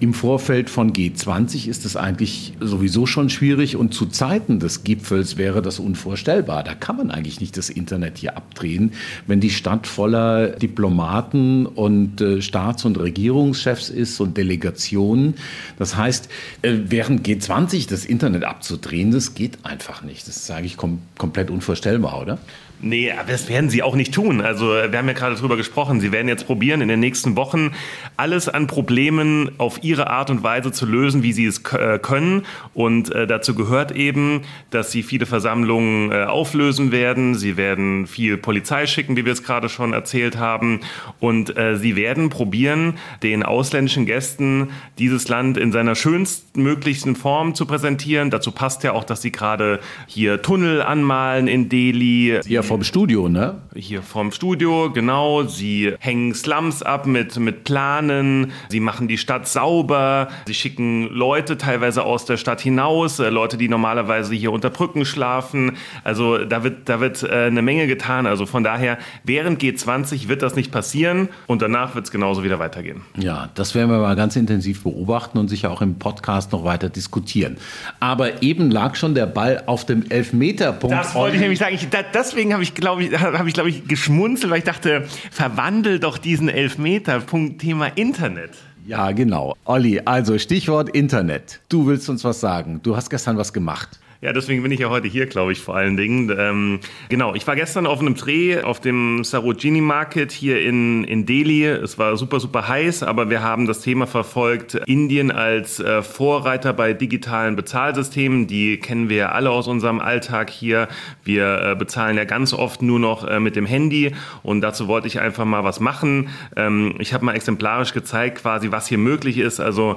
Im 0.00 0.14
Vorfeld 0.14 0.68
von 0.68 0.92
G20 0.92 1.68
ist 1.68 1.84
es 1.84 1.96
eigentlich 1.96 2.54
sowieso 2.58 3.06
schon 3.06 3.30
schwierig 3.30 3.76
und 3.76 3.94
zu 3.94 4.06
Zeiten 4.06 4.58
des 4.58 4.82
Gipfels 4.82 5.36
wäre 5.36 5.62
das 5.62 5.78
unvorstellbar. 5.78 6.64
Da 6.64 6.74
kann 6.74 6.96
man 6.96 7.12
eigentlich 7.12 7.40
nicht 7.40 7.56
das 7.56 7.70
Internet 7.70 8.18
hier 8.18 8.36
abdrehen, 8.36 8.94
wenn 9.28 9.38
die 9.38 9.50
Stadt 9.50 9.86
voller 9.86 10.48
Diplomaten 10.48 11.66
und 11.66 12.20
äh, 12.20 12.42
Staats- 12.42 12.84
und 12.84 12.98
Regierungschefs 12.98 13.90
ist 13.90 14.18
und 14.18 14.36
Delegationen. 14.36 15.34
Das 15.78 15.96
heißt, 15.96 16.28
äh, 16.62 16.78
während 16.86 17.24
G20 17.24 17.88
das 17.88 18.04
Internet 18.04 18.42
abzudrehen, 18.42 19.12
das 19.12 19.34
geht 19.34 19.64
einfach 19.64 20.02
nicht. 20.02 20.26
Das 20.26 20.36
ist 20.36 20.50
eigentlich 20.50 20.76
kom 20.76 20.98
komplett 21.16 21.48
unvorstellbar, 21.48 22.20
oder? 22.20 22.38
Nee, 22.84 23.12
aber 23.12 23.30
das 23.30 23.48
werden 23.48 23.70
sie 23.70 23.80
auch 23.84 23.94
nicht 23.94 24.12
tun. 24.12 24.40
Also 24.40 24.70
wir 24.70 24.98
haben 24.98 25.06
ja 25.06 25.14
gerade 25.14 25.36
drüber 25.36 25.56
gesprochen. 25.56 26.00
Sie 26.00 26.10
werden 26.10 26.26
jetzt 26.26 26.46
probieren, 26.46 26.80
in 26.80 26.88
den 26.88 26.98
nächsten 26.98 27.36
Wochen 27.36 27.70
alles 28.16 28.48
an 28.48 28.66
Problemen 28.66 29.52
auf 29.58 29.84
ihre 29.84 30.10
Art 30.10 30.30
und 30.30 30.42
Weise 30.42 30.72
zu 30.72 30.84
lösen, 30.84 31.22
wie 31.22 31.32
sie 31.32 31.46
es 31.46 31.62
äh, 31.72 32.00
können. 32.02 32.42
Und 32.74 33.14
äh, 33.14 33.28
dazu 33.28 33.54
gehört 33.54 33.92
eben, 33.92 34.42
dass 34.70 34.90
sie 34.90 35.04
viele 35.04 35.26
Versammlungen 35.26 36.10
äh, 36.10 36.24
auflösen 36.24 36.90
werden. 36.90 37.36
Sie 37.36 37.56
werden 37.56 38.08
viel 38.08 38.36
Polizei 38.36 38.86
schicken, 38.86 39.16
wie 39.16 39.24
wir 39.24 39.32
es 39.32 39.44
gerade 39.44 39.68
schon 39.68 39.92
erzählt 39.92 40.36
haben. 40.36 40.80
Und 41.20 41.56
äh, 41.56 41.76
sie 41.76 41.94
werden 41.94 42.30
probieren, 42.30 42.94
den 43.22 43.44
ausländischen 43.44 44.06
Gästen 44.06 44.70
dieses 44.98 45.28
Land 45.28 45.56
in 45.56 45.70
seiner 45.70 45.94
schönstmöglichsten 45.94 47.14
Form 47.14 47.54
zu 47.54 47.64
präsentieren. 47.64 48.30
Dazu 48.30 48.50
passt 48.50 48.82
ja 48.82 48.92
auch, 48.92 49.04
dass 49.04 49.22
sie 49.22 49.30
gerade 49.30 49.78
hier 50.08 50.42
Tunnel 50.42 50.82
anmalen 50.82 51.46
in 51.46 51.68
Delhi. 51.68 52.40
Ja, 52.46 52.62
vom 52.72 52.84
Studio, 52.84 53.28
ne? 53.28 53.56
Hier 53.74 54.00
vom 54.00 54.32
Studio, 54.32 54.90
genau. 54.90 55.42
Sie 55.42 55.92
hängen 55.98 56.34
Slums 56.34 56.82
ab 56.82 57.06
mit, 57.06 57.38
mit 57.38 57.64
Planen. 57.64 58.52
Sie 58.70 58.80
machen 58.80 59.08
die 59.08 59.18
Stadt 59.18 59.46
sauber. 59.46 60.28
Sie 60.46 60.54
schicken 60.54 61.06
Leute 61.10 61.58
teilweise 61.58 62.02
aus 62.04 62.24
der 62.24 62.38
Stadt 62.38 62.62
hinaus. 62.62 63.18
Äh, 63.18 63.28
Leute, 63.28 63.58
die 63.58 63.68
normalerweise 63.68 64.34
hier 64.34 64.52
unter 64.52 64.70
Brücken 64.70 65.04
schlafen. 65.04 65.72
Also 66.02 66.38
da 66.38 66.64
wird, 66.64 66.88
da 66.88 66.98
wird 67.00 67.22
äh, 67.22 67.48
eine 67.48 67.60
Menge 67.60 67.86
getan. 67.86 68.26
Also 68.26 68.46
von 68.46 68.64
daher, 68.64 68.96
während 69.22 69.60
G20 69.60 70.28
wird 70.28 70.40
das 70.40 70.56
nicht 70.56 70.72
passieren 70.72 71.28
und 71.46 71.60
danach 71.60 71.94
wird 71.94 72.06
es 72.06 72.10
genauso 72.10 72.42
wieder 72.42 72.58
weitergehen. 72.58 73.02
Ja, 73.18 73.50
das 73.54 73.74
werden 73.74 73.90
wir 73.90 73.98
mal 73.98 74.16
ganz 74.16 74.34
intensiv 74.34 74.82
beobachten 74.82 75.36
und 75.36 75.48
sicher 75.48 75.70
auch 75.70 75.82
im 75.82 75.98
Podcast 75.98 76.52
noch 76.52 76.64
weiter 76.64 76.88
diskutieren. 76.88 77.58
Aber 78.00 78.42
eben 78.42 78.70
lag 78.70 78.94
schon 78.94 79.14
der 79.14 79.26
Ball 79.26 79.62
auf 79.66 79.84
dem 79.84 80.10
Elfmeterpunkt. 80.10 80.96
Das 80.96 81.14
wollte 81.14 81.36
ich 81.36 81.42
nämlich 81.42 81.58
sagen. 81.58 81.74
Ich, 81.74 81.86
da, 81.90 81.98
deswegen 82.02 82.54
habe 82.54 82.61
habe 82.62 82.64
ich, 82.64 82.74
glaube 82.74 83.04
ich, 83.04 83.20
habe 83.20 83.48
ich, 83.48 83.54
glaube 83.54 83.70
ich, 83.70 83.88
geschmunzelt, 83.88 84.50
weil 84.50 84.58
ich 84.58 84.64
dachte, 84.64 85.06
verwandel 85.30 85.98
doch 85.98 86.18
diesen 86.18 86.48
Elfmeter-Punkt 86.48 87.60
Thema 87.60 87.86
Internet. 87.86 88.50
Ja, 88.86 89.12
genau. 89.12 89.56
Olli, 89.64 90.00
also 90.04 90.38
Stichwort 90.38 90.88
Internet. 90.90 91.60
Du 91.68 91.86
willst 91.86 92.08
uns 92.08 92.24
was 92.24 92.40
sagen. 92.40 92.80
Du 92.82 92.96
hast 92.96 93.10
gestern 93.10 93.36
was 93.36 93.52
gemacht. 93.52 94.00
Ja, 94.22 94.32
deswegen 94.32 94.62
bin 94.62 94.70
ich 94.70 94.78
ja 94.78 94.88
heute 94.88 95.08
hier, 95.08 95.26
glaube 95.26 95.50
ich, 95.50 95.60
vor 95.60 95.74
allen 95.74 95.96
Dingen. 95.96 96.32
Ähm, 96.38 96.78
genau, 97.08 97.34
ich 97.34 97.44
war 97.48 97.56
gestern 97.56 97.88
auf 97.88 97.98
einem 97.98 98.14
Dreh 98.14 98.62
auf 98.62 98.78
dem 98.78 99.24
Sarojini 99.24 99.80
Market 99.80 100.30
hier 100.30 100.62
in, 100.62 101.02
in 101.02 101.26
Delhi. 101.26 101.66
Es 101.66 101.98
war 101.98 102.16
super, 102.16 102.38
super 102.38 102.68
heiß, 102.68 103.02
aber 103.02 103.30
wir 103.30 103.42
haben 103.42 103.66
das 103.66 103.80
Thema 103.80 104.06
verfolgt. 104.06 104.76
Indien 104.86 105.32
als 105.32 105.80
äh, 105.80 106.02
Vorreiter 106.04 106.72
bei 106.72 106.92
digitalen 106.92 107.56
Bezahlsystemen. 107.56 108.46
Die 108.46 108.78
kennen 108.78 109.08
wir 109.08 109.16
ja 109.16 109.28
alle 109.32 109.50
aus 109.50 109.66
unserem 109.66 109.98
Alltag 109.98 110.50
hier. 110.50 110.86
Wir 111.24 111.72
äh, 111.72 111.74
bezahlen 111.74 112.16
ja 112.16 112.24
ganz 112.24 112.52
oft 112.52 112.80
nur 112.80 113.00
noch 113.00 113.26
äh, 113.26 113.40
mit 113.40 113.56
dem 113.56 113.66
Handy 113.66 114.14
und 114.44 114.60
dazu 114.60 114.86
wollte 114.86 115.08
ich 115.08 115.18
einfach 115.18 115.46
mal 115.46 115.64
was 115.64 115.80
machen. 115.80 116.28
Ähm, 116.54 116.94
ich 117.00 117.12
habe 117.12 117.24
mal 117.24 117.34
exemplarisch 117.34 117.92
gezeigt, 117.92 118.42
quasi, 118.42 118.70
was 118.70 118.86
hier 118.86 118.98
möglich 118.98 119.38
ist. 119.38 119.58
Also 119.58 119.96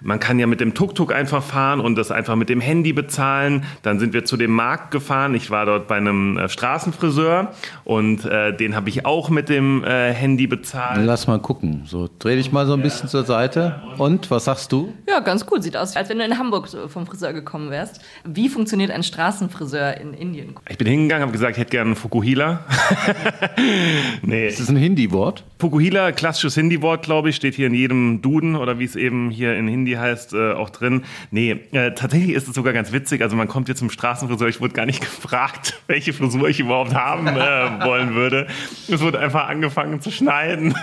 man 0.00 0.20
kann 0.20 0.38
ja 0.38 0.46
mit 0.46 0.60
dem 0.60 0.74
Tuk-Tuk 0.74 1.12
einfach 1.12 1.42
fahren 1.42 1.80
und 1.80 1.96
das 1.96 2.10
einfach 2.10 2.36
mit 2.36 2.48
dem 2.48 2.60
Handy 2.60 2.92
bezahlen. 2.92 3.64
Dann 3.82 3.98
sind 3.98 4.12
wir 4.12 4.24
zu 4.24 4.36
dem 4.36 4.50
Markt 4.50 4.90
gefahren. 4.90 5.34
Ich 5.34 5.50
war 5.50 5.66
dort 5.66 5.88
bei 5.88 5.96
einem 5.96 6.36
äh, 6.36 6.48
Straßenfriseur 6.48 7.52
und 7.84 8.24
äh, 8.24 8.56
den 8.56 8.74
habe 8.74 8.88
ich 8.88 9.06
auch 9.06 9.30
mit 9.30 9.48
dem 9.48 9.84
äh, 9.84 10.12
Handy 10.12 10.46
bezahlt. 10.46 11.00
Lass 11.04 11.26
mal 11.26 11.38
gucken. 11.38 11.82
So, 11.86 12.08
dreh 12.18 12.36
dich 12.36 12.52
mal 12.52 12.66
so 12.66 12.74
ein 12.74 12.82
bisschen 12.82 13.08
zur 13.08 13.24
Seite. 13.24 13.82
Und 13.98 14.30
was 14.30 14.44
sagst 14.44 14.72
du? 14.72 14.92
Ja, 15.08 15.20
ganz 15.20 15.46
cool. 15.50 15.62
Sieht 15.62 15.76
aus, 15.76 15.96
als 15.96 16.08
wenn 16.08 16.18
du 16.18 16.24
in 16.24 16.38
Hamburg 16.38 16.68
vom 16.88 17.06
Friseur 17.06 17.32
gekommen 17.32 17.70
wärst. 17.70 18.00
Wie 18.24 18.48
funktioniert 18.48 18.90
ein 18.90 19.02
Straßenfriseur 19.02 19.98
in 19.98 20.14
Indien? 20.14 20.54
Ich 20.68 20.78
bin 20.78 20.86
hingegangen, 20.86 21.22
habe 21.22 21.32
gesagt, 21.32 21.52
ich 21.52 21.60
hätte 21.60 21.70
gerne 21.70 21.88
einen 21.88 21.96
Fukuhila. 21.96 22.60
nee. 24.22 24.48
Ist 24.48 24.60
das 24.60 24.68
ein 24.68 24.76
Hindi-Wort? 24.76 25.44
Fukuhila, 25.58 26.12
klassisches 26.12 26.54
Hindi-Wort, 26.54 27.04
glaube 27.04 27.30
ich, 27.30 27.36
steht 27.36 27.54
hier 27.54 27.68
in 27.68 27.74
jedem 27.74 28.20
Duden 28.22 28.56
oder 28.56 28.78
wie 28.78 28.84
es 28.84 28.96
eben 28.96 29.30
hier 29.30 29.56
in 29.56 29.66
Hindi 29.66 29.93
die 29.94 29.98
heißt 29.98 30.34
äh, 30.34 30.52
auch 30.52 30.70
drin. 30.70 31.04
Nee, 31.30 31.52
äh, 31.72 31.92
tatsächlich 31.92 32.32
ist 32.32 32.48
es 32.48 32.54
sogar 32.54 32.72
ganz 32.72 32.90
witzig. 32.90 33.22
Also 33.22 33.36
man 33.36 33.46
kommt 33.46 33.68
jetzt 33.68 33.78
zum 33.78 33.90
Straßenfriseur, 33.90 34.48
ich 34.48 34.60
wurde 34.60 34.74
gar 34.74 34.86
nicht 34.86 35.00
gefragt, 35.00 35.80
welche 35.86 36.12
Frisur 36.12 36.48
ich 36.48 36.58
überhaupt 36.58 36.94
haben 36.94 37.28
äh, 37.28 37.84
wollen 37.84 38.14
würde. 38.14 38.48
Es 38.88 39.00
wurde 39.00 39.20
einfach 39.20 39.48
angefangen 39.48 40.00
zu 40.00 40.10
schneiden. 40.10 40.74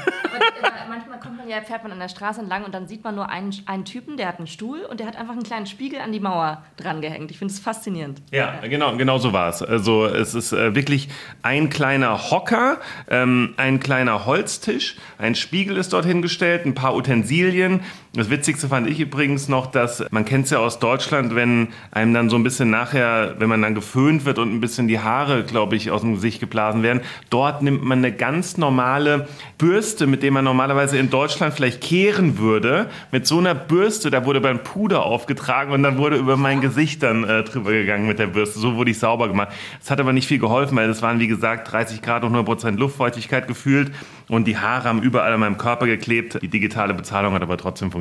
Aber 0.61 0.71
manchmal 0.89 1.19
kommt 1.19 1.37
man 1.37 1.49
ja, 1.49 1.61
fährt 1.61 1.83
man 1.83 1.91
an 1.91 1.99
der 1.99 2.07
Straße 2.07 2.39
entlang 2.39 2.63
und 2.63 2.73
dann 2.73 2.87
sieht 2.87 3.03
man 3.03 3.15
nur 3.15 3.29
einen, 3.29 3.53
einen 3.65 3.83
Typen, 3.83 4.15
der 4.15 4.27
hat 4.27 4.37
einen 4.37 4.47
Stuhl 4.47 4.79
und 4.89 4.99
der 4.99 5.07
hat 5.07 5.17
einfach 5.17 5.33
einen 5.33 5.43
kleinen 5.43 5.65
Spiegel 5.65 5.99
an 5.99 6.11
die 6.13 6.19
Mauer 6.19 6.63
dran 6.77 7.01
gehängt. 7.01 7.31
Ich 7.31 7.37
finde 7.37 7.53
es 7.53 7.59
faszinierend. 7.59 8.21
Ja, 8.31 8.59
ja, 8.61 8.67
genau, 8.67 8.95
genau 8.95 9.17
so 9.17 9.33
war 9.33 9.49
es. 9.49 9.61
Also 9.61 10.05
es 10.05 10.33
ist 10.33 10.53
äh, 10.53 10.73
wirklich 10.73 11.09
ein 11.41 11.69
kleiner 11.69 12.31
Hocker, 12.31 12.79
ähm, 13.09 13.53
ein 13.57 13.79
kleiner 13.81 14.25
Holztisch, 14.25 14.95
ein 15.17 15.35
Spiegel 15.35 15.75
ist 15.75 15.91
dort 15.91 16.05
hingestellt, 16.05 16.65
ein 16.65 16.75
paar 16.75 16.95
Utensilien. 16.95 17.81
Das 18.13 18.29
Witzigste 18.29 18.67
fand 18.67 18.89
ich 18.89 18.99
übrigens 18.99 19.47
noch, 19.47 19.67
dass 19.67 20.03
man 20.11 20.25
kennt 20.25 20.43
es 20.43 20.51
ja 20.51 20.57
aus 20.57 20.79
Deutschland, 20.79 21.33
wenn 21.33 21.69
einem 21.91 22.13
dann 22.13 22.29
so 22.29 22.35
ein 22.35 22.43
bisschen 22.43 22.69
nachher, 22.69 23.35
wenn 23.39 23.47
man 23.47 23.61
dann 23.61 23.73
geföhnt 23.73 24.25
wird 24.25 24.37
und 24.37 24.53
ein 24.53 24.59
bisschen 24.59 24.89
die 24.89 24.99
Haare, 24.99 25.45
glaube 25.45 25.77
ich, 25.77 25.91
aus 25.91 26.01
dem 26.01 26.15
Gesicht 26.15 26.41
geblasen 26.41 26.83
werden, 26.83 26.99
dort 27.29 27.61
nimmt 27.61 27.85
man 27.85 27.99
eine 27.99 28.11
ganz 28.11 28.57
normale 28.57 29.29
Bürste, 29.57 30.07
mit 30.07 30.23
der 30.23 30.31
man 30.31 30.43
normalerweise 30.43 30.97
in 30.97 31.09
Deutschland 31.09 31.53
vielleicht 31.53 31.79
kehren 31.79 32.37
würde. 32.37 32.89
Mit 33.13 33.27
so 33.27 33.37
einer 33.37 33.55
Bürste, 33.55 34.11
da 34.11 34.25
wurde 34.25 34.41
beim 34.41 34.61
Puder 34.61 35.05
aufgetragen 35.05 35.71
und 35.71 35.81
dann 35.81 35.97
wurde 35.97 36.17
über 36.17 36.35
mein 36.35 36.59
Gesicht 36.59 37.03
dann 37.03 37.23
äh, 37.23 37.43
drüber 37.43 37.71
gegangen 37.71 38.07
mit 38.07 38.19
der 38.19 38.27
Bürste. 38.27 38.59
So 38.59 38.75
wurde 38.75 38.91
ich 38.91 38.99
sauber 38.99 39.29
gemacht. 39.29 39.53
Das 39.79 39.89
hat 39.89 40.01
aber 40.01 40.11
nicht 40.11 40.27
viel 40.27 40.39
geholfen, 40.39 40.75
weil 40.75 40.89
es 40.89 41.01
waren, 41.01 41.21
wie 41.21 41.27
gesagt, 41.27 41.71
30 41.71 42.01
Grad 42.01 42.25
und 42.25 42.35
100% 42.35 42.75
Luftfeuchtigkeit 42.75 43.47
gefühlt 43.47 43.93
und 44.27 44.47
die 44.47 44.57
Haare 44.57 44.89
haben 44.89 45.01
überall 45.01 45.31
an 45.31 45.39
meinem 45.39 45.57
Körper 45.57 45.85
geklebt. 45.85 46.39
Die 46.41 46.49
digitale 46.49 46.93
Bezahlung 46.93 47.33
hat 47.33 47.41
aber 47.41 47.55
trotzdem 47.57 47.89
funktioniert. 47.89 48.00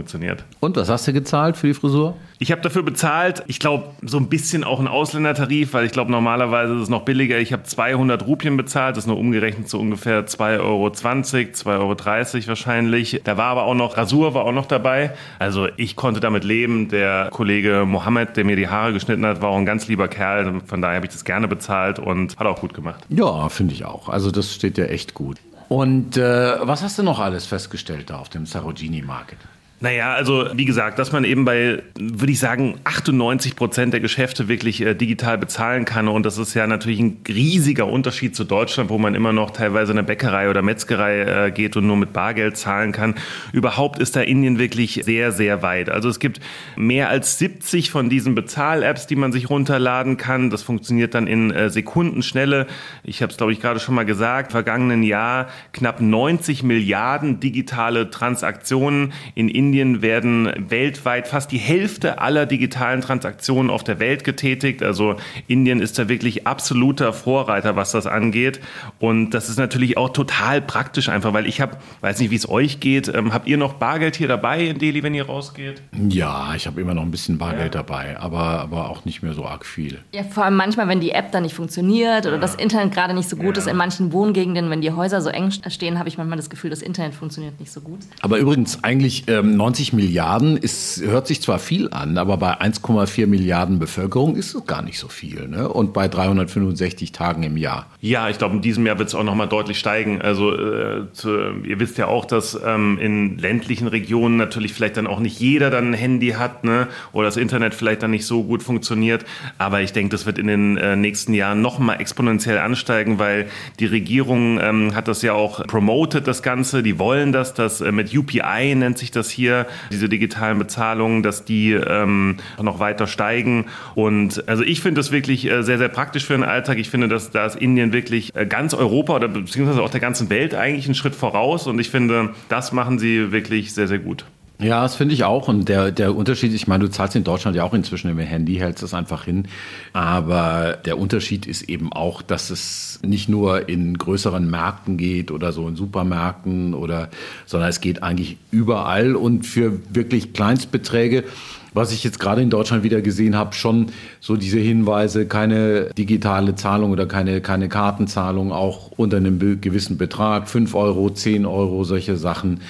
Und 0.60 0.76
was 0.76 0.88
hast 0.88 1.06
du 1.06 1.12
gezahlt 1.12 1.56
für 1.56 1.66
die 1.66 1.74
Frisur? 1.74 2.16
Ich 2.38 2.50
habe 2.50 2.62
dafür 2.62 2.82
bezahlt, 2.82 3.42
ich 3.48 3.58
glaube, 3.58 3.84
so 4.02 4.16
ein 4.16 4.30
bisschen 4.30 4.64
auch 4.64 4.80
ein 4.80 4.88
Ausländertarif, 4.88 5.74
weil 5.74 5.84
ich 5.84 5.92
glaube, 5.92 6.10
normalerweise 6.10 6.74
ist 6.74 6.82
es 6.84 6.88
noch 6.88 7.02
billiger. 7.02 7.38
Ich 7.38 7.52
habe 7.52 7.64
200 7.64 8.26
Rupien 8.26 8.56
bezahlt, 8.56 8.96
das 8.96 9.04
ist 9.04 9.08
nur 9.08 9.18
umgerechnet 9.18 9.68
so 9.68 9.78
ungefähr 9.78 10.26
2,20 10.26 10.60
Euro, 10.60 10.86
2,30 10.86 11.68
Euro 11.68 12.48
wahrscheinlich. 12.48 13.20
Da 13.24 13.36
war 13.36 13.46
aber 13.46 13.64
auch 13.64 13.74
noch, 13.74 13.98
Rasur 13.98 14.32
war 14.32 14.46
auch 14.46 14.52
noch 14.52 14.64
dabei. 14.64 15.12
Also 15.38 15.68
ich 15.76 15.96
konnte 15.96 16.20
damit 16.20 16.44
leben. 16.44 16.88
Der 16.88 17.28
Kollege 17.30 17.84
Mohammed, 17.86 18.38
der 18.38 18.44
mir 18.44 18.56
die 18.56 18.68
Haare 18.68 18.94
geschnitten 18.94 19.26
hat, 19.26 19.42
war 19.42 19.50
auch 19.50 19.58
ein 19.58 19.66
ganz 19.66 19.86
lieber 19.88 20.08
Kerl. 20.08 20.60
Von 20.64 20.80
daher 20.80 20.96
habe 20.96 21.06
ich 21.06 21.12
das 21.12 21.26
gerne 21.26 21.46
bezahlt 21.46 21.98
und 21.98 22.38
hat 22.38 22.46
auch 22.46 22.60
gut 22.60 22.72
gemacht. 22.72 23.04
Ja, 23.10 23.50
finde 23.50 23.74
ich 23.74 23.84
auch. 23.84 24.08
Also 24.08 24.30
das 24.30 24.54
steht 24.54 24.78
ja 24.78 24.86
echt 24.86 25.12
gut. 25.12 25.36
Und 25.68 26.16
äh, 26.16 26.56
was 26.62 26.82
hast 26.82 26.98
du 26.98 27.02
noch 27.02 27.20
alles 27.20 27.46
festgestellt 27.46 28.10
da 28.10 28.18
auf 28.18 28.28
dem 28.28 28.44
Sarogini 28.44 29.02
Market? 29.02 29.38
Naja, 29.82 30.12
also 30.12 30.46
wie 30.52 30.66
gesagt, 30.66 30.98
dass 30.98 31.10
man 31.10 31.24
eben 31.24 31.46
bei, 31.46 31.82
würde 31.98 32.30
ich 32.30 32.38
sagen, 32.38 32.78
98 32.84 33.56
Prozent 33.56 33.94
der 33.94 34.00
Geschäfte 34.00 34.46
wirklich 34.46 34.82
äh, 34.82 34.94
digital 34.94 35.38
bezahlen 35.38 35.86
kann. 35.86 36.06
Und 36.06 36.26
das 36.26 36.36
ist 36.36 36.52
ja 36.52 36.66
natürlich 36.66 37.00
ein 37.00 37.22
riesiger 37.26 37.86
Unterschied 37.86 38.36
zu 38.36 38.44
Deutschland, 38.44 38.90
wo 38.90 38.98
man 38.98 39.14
immer 39.14 39.32
noch 39.32 39.52
teilweise 39.52 39.92
in 39.92 39.98
eine 39.98 40.06
Bäckerei 40.06 40.50
oder 40.50 40.60
Metzgerei 40.60 41.46
äh, 41.46 41.50
geht 41.50 41.78
und 41.78 41.86
nur 41.86 41.96
mit 41.96 42.12
Bargeld 42.12 42.58
zahlen 42.58 42.92
kann. 42.92 43.14
Überhaupt 43.54 43.98
ist 44.00 44.16
da 44.16 44.20
Indien 44.20 44.58
wirklich 44.58 45.00
sehr, 45.02 45.32
sehr 45.32 45.62
weit. 45.62 45.88
Also 45.88 46.10
es 46.10 46.18
gibt 46.18 46.40
mehr 46.76 47.08
als 47.08 47.38
70 47.38 47.90
von 47.90 48.10
diesen 48.10 48.34
Bezahl-Apps, 48.34 49.06
die 49.06 49.16
man 49.16 49.32
sich 49.32 49.48
runterladen 49.48 50.18
kann. 50.18 50.50
Das 50.50 50.62
funktioniert 50.62 51.14
dann 51.14 51.26
in 51.26 51.52
äh, 51.52 51.70
Sekundenschnelle. 51.70 52.66
Ich 53.02 53.22
habe 53.22 53.30
es, 53.30 53.38
glaube 53.38 53.52
ich, 53.52 53.60
gerade 53.60 53.80
schon 53.80 53.94
mal 53.94 54.04
gesagt. 54.04 54.52
Vergangenen 54.52 55.02
Jahr 55.02 55.48
knapp 55.72 56.02
90 56.02 56.64
Milliarden 56.64 57.40
digitale 57.40 58.10
Transaktionen 58.10 59.14
in 59.34 59.48
Indien 59.48 59.69
Indien 59.70 60.02
werden 60.02 60.52
weltweit 60.68 61.28
fast 61.28 61.52
die 61.52 61.58
Hälfte 61.58 62.20
aller 62.20 62.44
digitalen 62.44 63.02
Transaktionen 63.02 63.70
auf 63.70 63.84
der 63.84 64.00
Welt 64.00 64.24
getätigt. 64.24 64.82
Also 64.82 65.14
Indien 65.46 65.80
ist 65.80 65.96
da 65.96 66.08
wirklich 66.08 66.44
absoluter 66.44 67.12
Vorreiter, 67.12 67.76
was 67.76 67.92
das 67.92 68.08
angeht. 68.08 68.58
Und 68.98 69.30
das 69.30 69.48
ist 69.48 69.58
natürlich 69.58 69.96
auch 69.96 70.08
total 70.08 70.60
praktisch 70.60 71.08
einfach, 71.08 71.32
weil 71.34 71.46
ich 71.46 71.60
habe, 71.60 71.76
weiß 72.00 72.18
nicht, 72.18 72.32
wie 72.32 72.36
es 72.36 72.48
euch 72.48 72.80
geht, 72.80 73.06
ähm, 73.14 73.32
habt 73.32 73.46
ihr 73.46 73.58
noch 73.58 73.74
Bargeld 73.74 74.16
hier 74.16 74.26
dabei 74.26 74.64
in 74.64 74.78
Delhi, 74.80 75.04
wenn 75.04 75.14
ihr 75.14 75.26
rausgeht? 75.26 75.82
Ja, 76.08 76.52
ich 76.56 76.66
habe 76.66 76.80
immer 76.80 76.94
noch 76.94 77.02
ein 77.02 77.12
bisschen 77.12 77.38
Bargeld 77.38 77.76
ja. 77.76 77.82
dabei, 77.82 78.18
aber, 78.18 78.40
aber 78.40 78.90
auch 78.90 79.04
nicht 79.04 79.22
mehr 79.22 79.34
so 79.34 79.44
arg 79.44 79.64
viel. 79.64 80.00
Ja, 80.12 80.24
vor 80.24 80.44
allem 80.44 80.56
manchmal, 80.56 80.88
wenn 80.88 80.98
die 80.98 81.12
App 81.12 81.30
dann 81.30 81.44
nicht 81.44 81.54
funktioniert 81.54 82.26
oder 82.26 82.34
ja. 82.34 82.40
das 82.40 82.56
Internet 82.56 82.92
gerade 82.92 83.14
nicht 83.14 83.28
so 83.28 83.36
gut 83.36 83.56
ja. 83.56 83.62
ist. 83.62 83.68
In 83.68 83.76
manchen 83.76 84.12
Wohngegenden, 84.12 84.68
wenn 84.68 84.80
die 84.80 84.90
Häuser 84.90 85.20
so 85.20 85.30
eng 85.30 85.52
stehen, 85.52 86.00
habe 86.00 86.08
ich 86.08 86.18
manchmal 86.18 86.38
das 86.38 86.50
Gefühl, 86.50 86.70
das 86.70 86.82
Internet 86.82 87.14
funktioniert 87.14 87.60
nicht 87.60 87.70
so 87.70 87.80
gut. 87.80 88.00
Aber 88.20 88.38
übrigens, 88.38 88.82
eigentlich 88.82 89.28
ähm, 89.28 89.59
90 89.60 89.92
Milliarden 89.92 90.56
ist, 90.56 91.02
hört 91.02 91.26
sich 91.26 91.42
zwar 91.42 91.58
viel 91.58 91.90
an, 91.90 92.16
aber 92.16 92.38
bei 92.38 92.58
1,4 92.62 93.26
Milliarden 93.26 93.78
Bevölkerung 93.78 94.36
ist 94.36 94.54
es 94.54 94.64
gar 94.64 94.80
nicht 94.80 94.98
so 94.98 95.08
viel. 95.08 95.48
Ne? 95.48 95.68
Und 95.68 95.92
bei 95.92 96.08
365 96.08 97.12
Tagen 97.12 97.42
im 97.42 97.58
Jahr. 97.58 97.84
Ja, 98.00 98.30
ich 98.30 98.38
glaube, 98.38 98.56
in 98.56 98.62
diesem 98.62 98.86
Jahr 98.86 98.98
wird 98.98 99.08
es 99.08 99.14
auch 99.14 99.22
noch 99.22 99.34
mal 99.34 99.44
deutlich 99.44 99.78
steigen. 99.78 100.22
Also 100.22 100.56
äh, 100.56 101.12
zu, 101.12 101.28
ihr 101.62 101.78
wisst 101.78 101.98
ja 101.98 102.06
auch, 102.06 102.24
dass 102.24 102.58
ähm, 102.64 102.98
in 102.98 103.36
ländlichen 103.36 103.86
Regionen 103.86 104.38
natürlich 104.38 104.72
vielleicht 104.72 104.96
dann 104.96 105.06
auch 105.06 105.20
nicht 105.20 105.38
jeder 105.38 105.68
dann 105.68 105.90
ein 105.90 105.94
Handy 105.94 106.30
hat 106.30 106.64
ne? 106.64 106.88
oder 107.12 107.26
das 107.26 107.36
Internet 107.36 107.74
vielleicht 107.74 108.02
dann 108.02 108.12
nicht 108.12 108.24
so 108.24 108.44
gut 108.44 108.62
funktioniert. 108.62 109.26
Aber 109.58 109.82
ich 109.82 109.92
denke, 109.92 110.12
das 110.12 110.24
wird 110.24 110.38
in 110.38 110.46
den 110.46 110.78
äh, 110.78 110.96
nächsten 110.96 111.34
Jahren 111.34 111.60
noch 111.60 111.78
mal 111.78 111.96
exponentiell 111.96 112.56
ansteigen, 112.56 113.18
weil 113.18 113.46
die 113.78 113.86
Regierung 113.86 114.58
ähm, 114.58 114.94
hat 114.94 115.06
das 115.06 115.20
ja 115.20 115.34
auch 115.34 115.66
promoted, 115.66 116.26
das 116.26 116.42
Ganze. 116.42 116.82
Die 116.82 116.98
wollen 116.98 117.32
das, 117.32 117.52
das 117.52 117.82
äh, 117.82 117.92
mit 117.92 118.16
UPI 118.16 118.74
nennt 118.74 118.96
sich 118.96 119.10
das 119.10 119.28
hier, 119.28 119.49
diese 119.90 120.08
digitalen 120.08 120.58
Bezahlungen, 120.58 121.22
dass 121.22 121.44
die 121.44 121.72
ähm, 121.72 122.36
noch 122.60 122.78
weiter 122.78 123.06
steigen. 123.06 123.66
Und 123.94 124.48
also 124.48 124.62
ich 124.62 124.80
finde 124.80 125.00
das 125.00 125.12
wirklich 125.12 125.50
äh, 125.50 125.62
sehr, 125.62 125.78
sehr 125.78 125.88
praktisch 125.88 126.26
für 126.26 126.34
den 126.34 126.44
Alltag. 126.44 126.78
Ich 126.78 126.90
finde, 126.90 127.08
dass 127.08 127.30
da 127.30 127.46
ist 127.46 127.56
Indien 127.56 127.92
wirklich 127.92 128.34
äh, 128.34 128.46
ganz 128.46 128.74
Europa 128.74 129.16
oder 129.16 129.28
beziehungsweise 129.28 129.82
auch 129.82 129.90
der 129.90 130.00
ganzen 130.00 130.30
Welt 130.30 130.54
eigentlich 130.54 130.86
einen 130.86 130.94
Schritt 130.94 131.14
voraus. 131.14 131.66
Und 131.66 131.78
ich 131.78 131.90
finde, 131.90 132.30
das 132.48 132.72
machen 132.72 132.98
sie 132.98 133.32
wirklich 133.32 133.74
sehr, 133.74 133.88
sehr 133.88 133.98
gut. 133.98 134.24
Ja, 134.60 134.82
das 134.82 134.94
finde 134.94 135.14
ich 135.14 135.24
auch. 135.24 135.48
Und 135.48 135.68
der, 135.68 135.90
der 135.90 136.14
Unterschied, 136.14 136.52
ich 136.52 136.66
meine, 136.66 136.84
du 136.84 136.90
zahlst 136.90 137.16
in 137.16 137.24
Deutschland 137.24 137.56
ja 137.56 137.64
auch 137.64 137.72
inzwischen 137.72 138.08
dem 138.08 138.18
Handy, 138.18 138.56
hältst 138.56 138.82
das 138.82 138.92
einfach 138.92 139.24
hin. 139.24 139.48
Aber 139.94 140.76
der 140.84 140.98
Unterschied 140.98 141.46
ist 141.46 141.62
eben 141.62 141.92
auch, 141.92 142.20
dass 142.20 142.50
es 142.50 143.00
nicht 143.02 143.28
nur 143.28 143.68
in 143.70 143.96
größeren 143.96 144.48
Märkten 144.48 144.98
geht 144.98 145.30
oder 145.30 145.52
so 145.52 145.66
in 145.66 145.76
Supermärkten 145.76 146.74
oder, 146.74 147.08
sondern 147.46 147.70
es 147.70 147.80
geht 147.80 148.02
eigentlich 148.02 148.36
überall 148.50 149.16
und 149.16 149.46
für 149.46 149.80
wirklich 149.88 150.34
Kleinstbeträge 150.34 151.24
was 151.72 151.92
ich 151.92 152.04
jetzt 152.04 152.18
gerade 152.18 152.42
in 152.42 152.50
Deutschland 152.50 152.82
wieder 152.82 153.00
gesehen 153.00 153.36
habe, 153.36 153.54
schon 153.54 153.86
so 154.20 154.36
diese 154.36 154.58
Hinweise, 154.58 155.26
keine 155.26 155.90
digitale 155.96 156.54
Zahlung 156.54 156.90
oder 156.90 157.06
keine, 157.06 157.40
keine 157.40 157.68
Kartenzahlung, 157.68 158.52
auch 158.52 158.90
unter 158.96 159.18
einem 159.18 159.38
gewissen 159.60 159.96
Betrag, 159.96 160.48
5 160.48 160.74
Euro, 160.74 161.10
10 161.10 161.46
Euro, 161.46 161.84
solche 161.84 162.16
Sachen. 162.16 162.60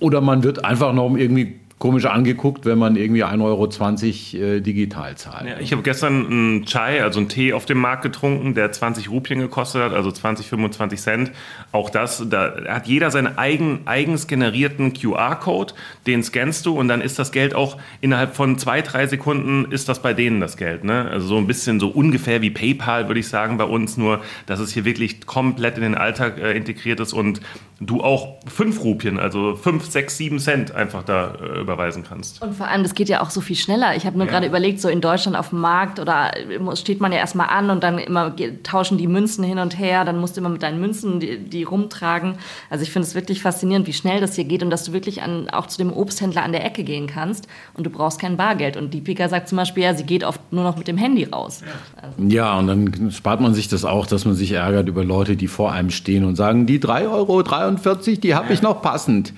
Oder 0.00 0.20
man 0.20 0.42
wird 0.42 0.64
einfach 0.64 0.92
noch 0.92 1.16
irgendwie 1.16 1.56
komisch 1.78 2.06
angeguckt, 2.06 2.66
wenn 2.66 2.78
man 2.78 2.96
irgendwie 2.96 3.24
1,20 3.24 3.42
Euro 3.44 4.54
äh, 4.56 4.60
digital 4.60 5.16
zahlt. 5.16 5.48
Ja, 5.48 5.60
ich 5.60 5.70
habe 5.72 5.82
gestern 5.82 6.26
einen 6.26 6.64
Chai, 6.64 7.02
also 7.02 7.20
einen 7.20 7.28
Tee 7.28 7.52
auf 7.52 7.66
dem 7.66 7.78
Markt 7.78 8.02
getrunken, 8.02 8.54
der 8.54 8.72
20 8.72 9.10
Rupien 9.10 9.38
gekostet 9.38 9.82
hat, 9.82 9.92
also 9.92 10.10
20, 10.10 10.48
25 10.48 11.00
Cent. 11.00 11.32
Auch 11.70 11.88
das, 11.90 12.24
da 12.28 12.54
hat 12.68 12.88
jeder 12.88 13.10
seinen 13.12 13.38
eigen, 13.38 13.82
eigens 13.84 14.26
generierten 14.26 14.92
QR-Code, 14.92 15.74
den 16.06 16.24
scannst 16.24 16.66
du 16.66 16.76
und 16.76 16.88
dann 16.88 17.00
ist 17.00 17.18
das 17.18 17.30
Geld 17.30 17.54
auch 17.54 17.78
innerhalb 18.00 18.34
von 18.34 18.58
zwei, 18.58 18.82
drei 18.82 19.06
Sekunden 19.06 19.70
ist 19.70 19.88
das 19.88 20.02
bei 20.02 20.14
denen 20.14 20.40
das 20.40 20.56
Geld. 20.56 20.82
Ne? 20.82 21.08
Also 21.08 21.28
so 21.28 21.36
ein 21.36 21.46
bisschen 21.46 21.78
so 21.78 21.88
ungefähr 21.88 22.42
wie 22.42 22.50
PayPal, 22.50 23.06
würde 23.06 23.20
ich 23.20 23.28
sagen, 23.28 23.56
bei 23.56 23.64
uns, 23.64 23.96
nur 23.96 24.20
dass 24.46 24.58
es 24.58 24.72
hier 24.72 24.84
wirklich 24.84 25.26
komplett 25.26 25.76
in 25.76 25.82
den 25.82 25.94
Alltag 25.94 26.38
äh, 26.38 26.56
integriert 26.56 26.98
ist 26.98 27.12
und 27.12 27.40
du 27.80 28.02
auch 28.02 28.36
fünf 28.46 28.82
Rupien, 28.82 29.18
also 29.20 29.54
fünf, 29.54 29.84
sechs, 29.86 30.16
sieben 30.16 30.40
Cent 30.40 30.72
einfach 30.74 31.04
da 31.04 31.34
äh, 31.34 31.67
überweisen 31.68 32.04
kannst. 32.08 32.42
Und 32.42 32.54
vor 32.54 32.66
allem, 32.66 32.82
das 32.82 32.94
geht 32.94 33.08
ja 33.08 33.20
auch 33.20 33.30
so 33.30 33.40
viel 33.40 33.56
schneller. 33.56 33.94
Ich 33.94 34.06
habe 34.06 34.16
nur 34.16 34.26
ja. 34.26 34.32
gerade 34.32 34.46
überlegt, 34.46 34.80
so 34.80 34.88
in 34.88 35.00
Deutschland 35.00 35.36
auf 35.36 35.50
dem 35.50 35.60
Markt 35.60 36.00
oder 36.00 36.32
steht 36.74 37.00
man 37.00 37.12
ja 37.12 37.18
erstmal 37.18 37.48
an 37.48 37.70
und 37.70 37.82
dann 37.82 37.98
immer 37.98 38.34
tauschen 38.62 38.98
die 38.98 39.06
Münzen 39.06 39.44
hin 39.44 39.58
und 39.58 39.78
her, 39.78 40.04
dann 40.04 40.18
musst 40.18 40.36
du 40.36 40.40
immer 40.40 40.48
mit 40.48 40.62
deinen 40.62 40.80
Münzen 40.80 41.20
die, 41.20 41.38
die 41.38 41.62
rumtragen. 41.62 42.34
Also 42.70 42.82
ich 42.82 42.90
finde 42.90 43.06
es 43.06 43.14
wirklich 43.14 43.42
faszinierend, 43.42 43.86
wie 43.86 43.92
schnell 43.92 44.20
das 44.20 44.34
hier 44.34 44.44
geht 44.44 44.62
und 44.62 44.70
dass 44.70 44.84
du 44.84 44.92
wirklich 44.92 45.22
an, 45.22 45.50
auch 45.50 45.66
zu 45.66 45.78
dem 45.78 45.92
Obsthändler 45.92 46.42
an 46.42 46.52
der 46.52 46.64
Ecke 46.64 46.84
gehen 46.84 47.06
kannst 47.06 47.46
und 47.74 47.84
du 47.84 47.90
brauchst 47.90 48.18
kein 48.20 48.36
Bargeld. 48.36 48.76
Und 48.76 48.94
die 48.94 49.00
Pika 49.00 49.28
sagt 49.28 49.48
zum 49.48 49.56
Beispiel, 49.56 49.82
ja, 49.82 49.94
sie 49.94 50.04
geht 50.04 50.24
oft 50.24 50.40
nur 50.52 50.64
noch 50.64 50.76
mit 50.76 50.88
dem 50.88 50.96
Handy 50.96 51.24
raus. 51.24 51.62
Ja. 51.64 52.02
Also. 52.02 52.34
ja, 52.34 52.58
und 52.58 52.66
dann 52.66 53.10
spart 53.12 53.40
man 53.40 53.54
sich 53.54 53.68
das 53.68 53.84
auch, 53.84 54.06
dass 54.06 54.24
man 54.24 54.34
sich 54.34 54.52
ärgert 54.52 54.88
über 54.88 55.04
Leute, 55.04 55.36
die 55.36 55.48
vor 55.48 55.72
einem 55.72 55.90
stehen 55.90 56.24
und 56.24 56.36
sagen, 56.36 56.66
die 56.66 56.78
3,3 56.78 57.12
Euro, 57.12 57.42
3 57.42 57.58
43, 57.58 58.20
die 58.20 58.34
habe 58.34 58.52
ich 58.52 58.62
noch 58.62 58.82
passend. 58.82 59.32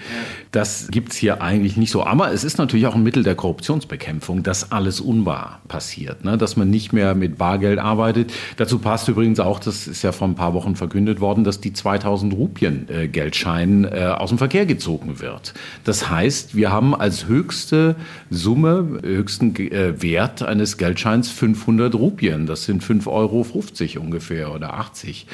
Das 0.52 0.88
gibt 0.90 1.12
es 1.12 1.16
hier 1.16 1.42
eigentlich 1.42 1.76
nicht 1.76 1.90
so. 1.90 2.04
Aber 2.04 2.19
Aber 2.20 2.34
es 2.34 2.44
ist 2.44 2.58
natürlich 2.58 2.86
auch 2.86 2.96
ein 2.96 3.02
Mittel 3.02 3.22
der 3.22 3.34
Korruptionsbekämpfung, 3.34 4.42
dass 4.42 4.72
alles 4.72 5.00
unwahr 5.00 5.62
passiert, 5.68 6.22
ne? 6.22 6.36
dass 6.36 6.54
man 6.54 6.68
nicht 6.68 6.92
mehr 6.92 7.14
mit 7.14 7.38
Bargeld 7.38 7.78
arbeitet. 7.78 8.30
Dazu 8.58 8.78
passt 8.78 9.08
übrigens 9.08 9.40
auch, 9.40 9.58
das 9.58 9.86
ist 9.86 10.02
ja 10.02 10.12
vor 10.12 10.28
ein 10.28 10.34
paar 10.34 10.52
Wochen 10.52 10.76
verkündet 10.76 11.22
worden, 11.22 11.44
dass 11.44 11.62
die 11.62 11.72
2000 11.72 12.34
Rupien 12.34 12.86
äh, 12.90 13.08
Geldschein 13.08 13.84
äh, 13.84 14.04
aus 14.04 14.28
dem 14.28 14.36
Verkehr 14.36 14.66
gezogen 14.66 15.20
wird. 15.20 15.54
Das 15.84 16.10
heißt, 16.10 16.54
wir 16.54 16.70
haben 16.70 16.94
als 16.94 17.26
höchste 17.26 17.96
Summe, 18.28 19.00
höchsten 19.02 19.56
äh, 19.56 20.02
Wert 20.02 20.42
eines 20.42 20.76
Geldscheins 20.76 21.30
500 21.30 21.94
Rupien. 21.94 22.44
Das 22.44 22.66
sind 22.66 22.82
5,50 22.82 23.06
Euro 23.06 24.04
ungefähr 24.04 24.54
oder 24.54 24.74
80. 24.74 25.26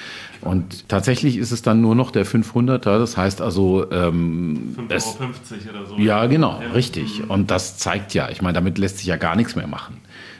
Und 0.46 0.88
tatsächlich 0.88 1.36
ist 1.36 1.50
es 1.50 1.62
dann 1.62 1.80
nur 1.80 1.94
noch 1.94 2.10
der 2.10 2.26
500er. 2.26 2.98
Das 2.98 3.16
heißt 3.16 3.42
also... 3.42 3.90
Ähm, 3.90 4.74
5,50 4.76 4.90
Euro 4.90 5.78
oder 5.78 5.86
so. 5.86 5.96
Ja, 5.98 6.26
genau, 6.26 6.60
ja. 6.62 6.72
richtig. 6.72 7.28
Und 7.28 7.50
das 7.50 7.78
zeigt 7.78 8.14
ja, 8.14 8.30
ich 8.30 8.42
meine, 8.42 8.54
damit 8.54 8.78
lässt 8.78 8.98
sich 8.98 9.06
ja 9.06 9.16
gar 9.16 9.36
nichts 9.36 9.56
mehr 9.56 9.66
machen. 9.66 9.98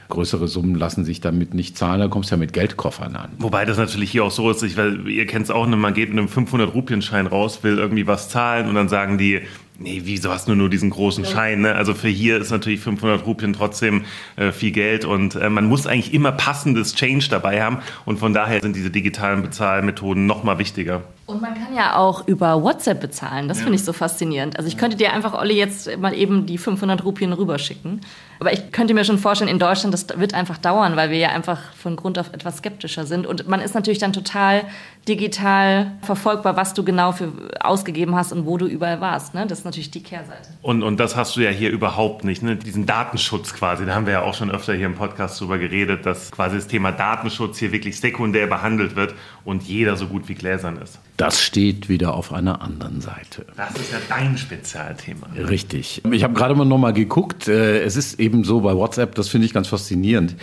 Größere 0.09 0.47
Summen 0.47 0.77
lassen 0.77 1.05
sich 1.05 1.21
damit 1.21 1.53
nicht 1.53 1.77
zahlen, 1.77 1.99
da 1.99 2.07
kommst 2.07 2.31
du 2.31 2.37
ja 2.37 2.39
mit 2.39 2.53
Geldkoffern 2.53 3.17
an. 3.17 3.31
Wobei 3.39 3.65
das 3.65 3.77
natürlich 3.77 4.13
hier 4.13 4.25
auch 4.25 4.31
so 4.31 4.49
ist, 4.51 4.77
weil 4.77 5.09
ihr 5.09 5.27
kennt 5.27 5.47
es 5.47 5.51
auch, 5.51 5.67
ne, 5.67 5.77
man 5.77 5.95
geht 5.95 6.15
mit 6.15 6.19
einem 6.19 6.29
500-Rupienschein 6.29 7.27
raus, 7.27 7.65
will 7.65 7.79
irgendwie 7.79 8.07
was 8.07 8.29
zahlen 8.29 8.69
und 8.69 8.77
dann 8.77 8.89
sagen 8.89 9.19
die, 9.19 9.41
Nee, 9.79 10.03
wieso 10.05 10.31
hast 10.31 10.49
du 10.49 10.55
nur 10.55 10.71
diesen 10.71 10.89
großen 10.91 11.27
Schein? 11.27 11.61
Ne? 11.61 11.75
Also 11.75 11.93
für 11.93 12.09
hier 12.09 12.39
ist 12.39 12.51
natürlich 12.51 12.81
500 12.81 13.27
Rupien 13.27 13.53
trotzdem 13.53 14.05
äh, 14.37 14.51
viel 14.51 14.71
Geld 14.71 15.05
und 15.05 15.35
äh, 15.35 15.51
man 15.51 15.67
muss 15.67 15.87
eigentlich 15.87 16.15
immer 16.15 16.33
passendes 16.33 16.95
Change 16.95 17.27
dabei 17.29 17.63
haben 17.63 17.79
und 18.07 18.19
von 18.19 18.33
daher 18.33 18.63
sind 18.63 18.75
diese 18.75 18.91
digitalen 18.91 19.43
Bezahlmethoden 19.43 20.25
noch 20.25 20.45
mal 20.45 20.59
wichtiger. 20.59 21.03
Und 21.27 21.43
man 21.43 21.55
kann 21.55 21.75
ja 21.75 21.97
auch 21.97 22.29
über 22.29 22.63
WhatsApp 22.63 23.01
bezahlen. 23.01 23.49
Das 23.49 23.59
ja. 23.59 23.65
finde 23.65 23.77
ich 23.77 23.85
so 23.85 23.93
faszinierend. 23.93 24.57
Also 24.59 24.69
ich 24.69 24.79
könnte 24.79 24.97
dir 24.97 25.13
einfach, 25.13 25.35
Olli, 25.35 25.55
jetzt 25.55 25.99
mal 25.99 26.15
eben 26.15 26.47
die 26.47 26.57
500 26.57 27.05
Rupien 27.05 27.33
rüberschicken. 27.33 28.01
Aber 28.39 28.53
ich 28.53 28.71
könnte 28.71 28.95
mir 28.95 29.05
schon 29.05 29.19
vorstellen, 29.19 29.51
in 29.51 29.59
Deutschland, 29.59 29.93
das 29.93 30.07
wird 30.21 30.35
einfach 30.35 30.59
dauern, 30.59 30.95
weil 30.95 31.11
wir 31.11 31.19
ja 31.19 31.31
einfach 31.31 31.73
von 31.73 31.97
Grund 31.97 32.19
auf 32.19 32.33
etwas 32.33 32.59
skeptischer 32.59 33.07
sind. 33.07 33.27
Und 33.27 33.49
man 33.49 33.61
ist 33.61 33.75
natürlich 33.75 33.99
dann 33.99 34.13
total 34.13 34.65
digital 35.09 35.93
verfolgbar, 36.03 36.57
was 36.57 36.75
du 36.75 36.85
genau 36.85 37.11
für 37.11 37.33
ausgegeben 37.59 38.15
hast 38.15 38.33
und 38.33 38.47
wo 38.47 38.57
du 38.57 38.67
überall 38.67 39.01
warst. 39.01 39.35
Ne? 39.35 39.47
Das 39.49 39.61
ist 39.61 39.65
natürlich 39.65 39.91
die 39.91 40.03
Kehrseite. 40.03 40.51
Und, 40.63 40.85
und 40.85 41.01
das 41.01 41.17
hast 41.17 41.35
du 41.35 41.41
ja 41.41 41.51
hier 41.51 41.71
überhaupt 41.71 42.25
nicht. 42.25 42.43
Ne? 42.43 42.55
Diesen 42.55 42.87
Datenschutz 42.87 43.53
quasi, 43.53 43.85
da 43.85 43.95
haben 43.95 44.07
wir 44.07 44.13
ja 44.13 44.23
auch 44.23 44.35
schon 44.35 44.51
öfter 44.51 44.75
hier 44.75 44.87
im 44.87 44.95
Podcast 44.95 45.41
drüber 45.41 45.59
geredet, 45.59 46.07
dass 46.07 46.31
quasi 46.31 46.57
das 46.57 46.69
Thema 46.69 46.93
Datenschutz 46.93 47.59
hier 47.59 47.73
wirklich 47.73 47.99
sekundär 47.99 48.47
behandelt 48.47 48.95
wird 48.95 49.15
und 49.47 49.63
jeder 49.63 49.97
so 49.97 50.09
gut 50.09 50.29
wie 50.29 50.35
gläsern 50.35 50.77
ist. 50.77 50.99
Das 51.17 51.41
steht 51.41 51.89
wieder 51.89 52.15
auf 52.15 52.33
einer 52.33 52.61
anderen 52.63 53.01
Seite. 53.01 53.47
Das 53.57 53.71
ist 53.77 53.93
ja 53.93 53.99
dein 54.09 54.37
Spezialthema. 54.37 55.29
Richtig. 55.37 56.03
Ich 56.11 56.25
habe 56.25 56.35
gerade 56.35 56.57
mal 56.57 56.65
noch 56.65 56.79
mal 56.79 56.93
geguckt. 56.93 57.47
Äh, 57.47 57.83
es 57.83 57.97
ist 57.97 58.19
eben 58.19 58.43
so 58.43 58.61
bei 58.61 58.75
WhatsApp, 58.75 59.15
das 59.15 59.29
finde 59.29 59.47
ich 59.47 59.55
ganz 59.55 59.69
faszinierend. 59.69 60.35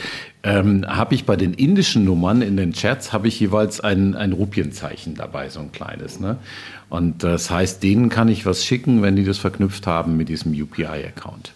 Ähm, 0.41 0.85
habe 0.87 1.15
ich 1.15 1.25
bei 1.25 1.35
den 1.35 1.53
indischen 1.53 2.05
Nummern 2.05 2.41
in 2.41 2.55
den 2.55 2.71
Chats 2.71 3.11
habe 3.11 3.27
ich 3.27 3.37
jeweils 3.41 3.81
ein, 3.81 4.15
ein 4.15 4.31
Rupienzeichen 4.31 5.15
dabei, 5.15 5.49
so 5.49 5.59
ein 5.59 5.73
kleines. 5.73 6.21
Ne? 6.21 6.37
Und 6.89 7.23
das 7.23 7.51
heißt, 7.51 7.83
denen 7.83 8.07
kann 8.07 8.29
ich 8.29 8.45
was 8.45 8.63
schicken, 8.65 9.01
wenn 9.01 9.17
die 9.17 9.25
das 9.25 9.37
verknüpft 9.37 9.85
haben 9.85 10.15
mit 10.15 10.29
diesem 10.29 10.53
UPI-Account. 10.53 11.51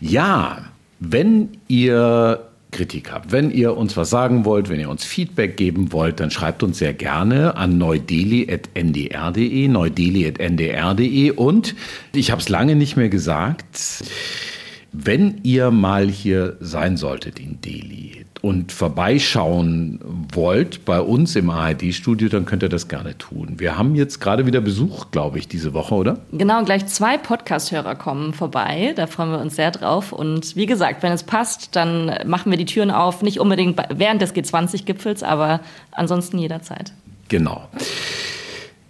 Ja, 0.00 0.64
wenn 0.98 1.50
ihr 1.68 2.40
Kritik 2.74 3.12
habt. 3.12 3.32
Wenn 3.32 3.50
ihr 3.50 3.76
uns 3.76 3.96
was 3.96 4.10
sagen 4.10 4.44
wollt, 4.44 4.68
wenn 4.68 4.80
ihr 4.80 4.90
uns 4.90 5.04
Feedback 5.04 5.56
geben 5.56 5.92
wollt, 5.92 6.20
dann 6.20 6.30
schreibt 6.30 6.62
uns 6.62 6.78
sehr 6.78 6.92
gerne 6.92 7.56
an 7.56 7.78
neudeli.ndr.de, 7.78 9.68
neudeli.ndr.de 9.68 11.30
und 11.30 11.74
ich 12.12 12.30
habe 12.30 12.42
es 12.42 12.48
lange 12.48 12.76
nicht 12.76 12.96
mehr 12.96 13.08
gesagt, 13.08 14.04
wenn 14.92 15.40
ihr 15.42 15.70
mal 15.70 16.08
hier 16.08 16.56
sein 16.60 16.96
solltet 16.96 17.38
in 17.38 17.60
Delhi 17.60 18.23
und 18.44 18.72
vorbeischauen 18.72 19.98
wollt 20.34 20.84
bei 20.84 21.00
uns 21.00 21.34
im 21.34 21.48
ARD-Studio, 21.48 22.28
dann 22.28 22.44
könnt 22.44 22.62
ihr 22.62 22.68
das 22.68 22.88
gerne 22.88 23.16
tun. 23.16 23.54
Wir 23.56 23.78
haben 23.78 23.94
jetzt 23.94 24.20
gerade 24.20 24.44
wieder 24.44 24.60
Besuch, 24.60 25.10
glaube 25.10 25.38
ich, 25.38 25.48
diese 25.48 25.72
Woche, 25.72 25.94
oder? 25.94 26.18
Genau, 26.30 26.62
gleich 26.62 26.84
zwei 26.84 27.16
Podcast-Hörer 27.16 27.94
kommen 27.94 28.34
vorbei. 28.34 28.92
Da 28.96 29.06
freuen 29.06 29.30
wir 29.30 29.38
uns 29.40 29.56
sehr 29.56 29.70
drauf. 29.70 30.12
Und 30.12 30.56
wie 30.56 30.66
gesagt, 30.66 31.02
wenn 31.02 31.12
es 31.12 31.22
passt, 31.22 31.74
dann 31.74 32.12
machen 32.26 32.50
wir 32.50 32.58
die 32.58 32.66
Türen 32.66 32.90
auf. 32.90 33.22
Nicht 33.22 33.40
unbedingt 33.40 33.80
während 33.96 34.20
des 34.20 34.34
G20-Gipfels, 34.34 35.22
aber 35.22 35.60
ansonsten 35.92 36.36
jederzeit. 36.36 36.92
Genau. 37.30 37.66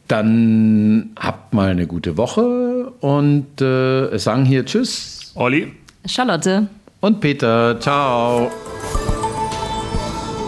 Dann 0.09 1.11
habt 1.17 1.55
mal 1.55 1.71
eine 1.71 1.87
gute 1.87 2.17
Woche 2.17 2.93
und 2.99 3.61
äh, 3.61 4.19
sagen 4.19 4.45
hier 4.47 4.67
Tschüss. 4.67 5.31
Olli. 5.37 5.71
Charlotte. 6.07 6.67
Und 6.99 7.21
Peter. 7.21 7.79
Ciao. 7.79 8.51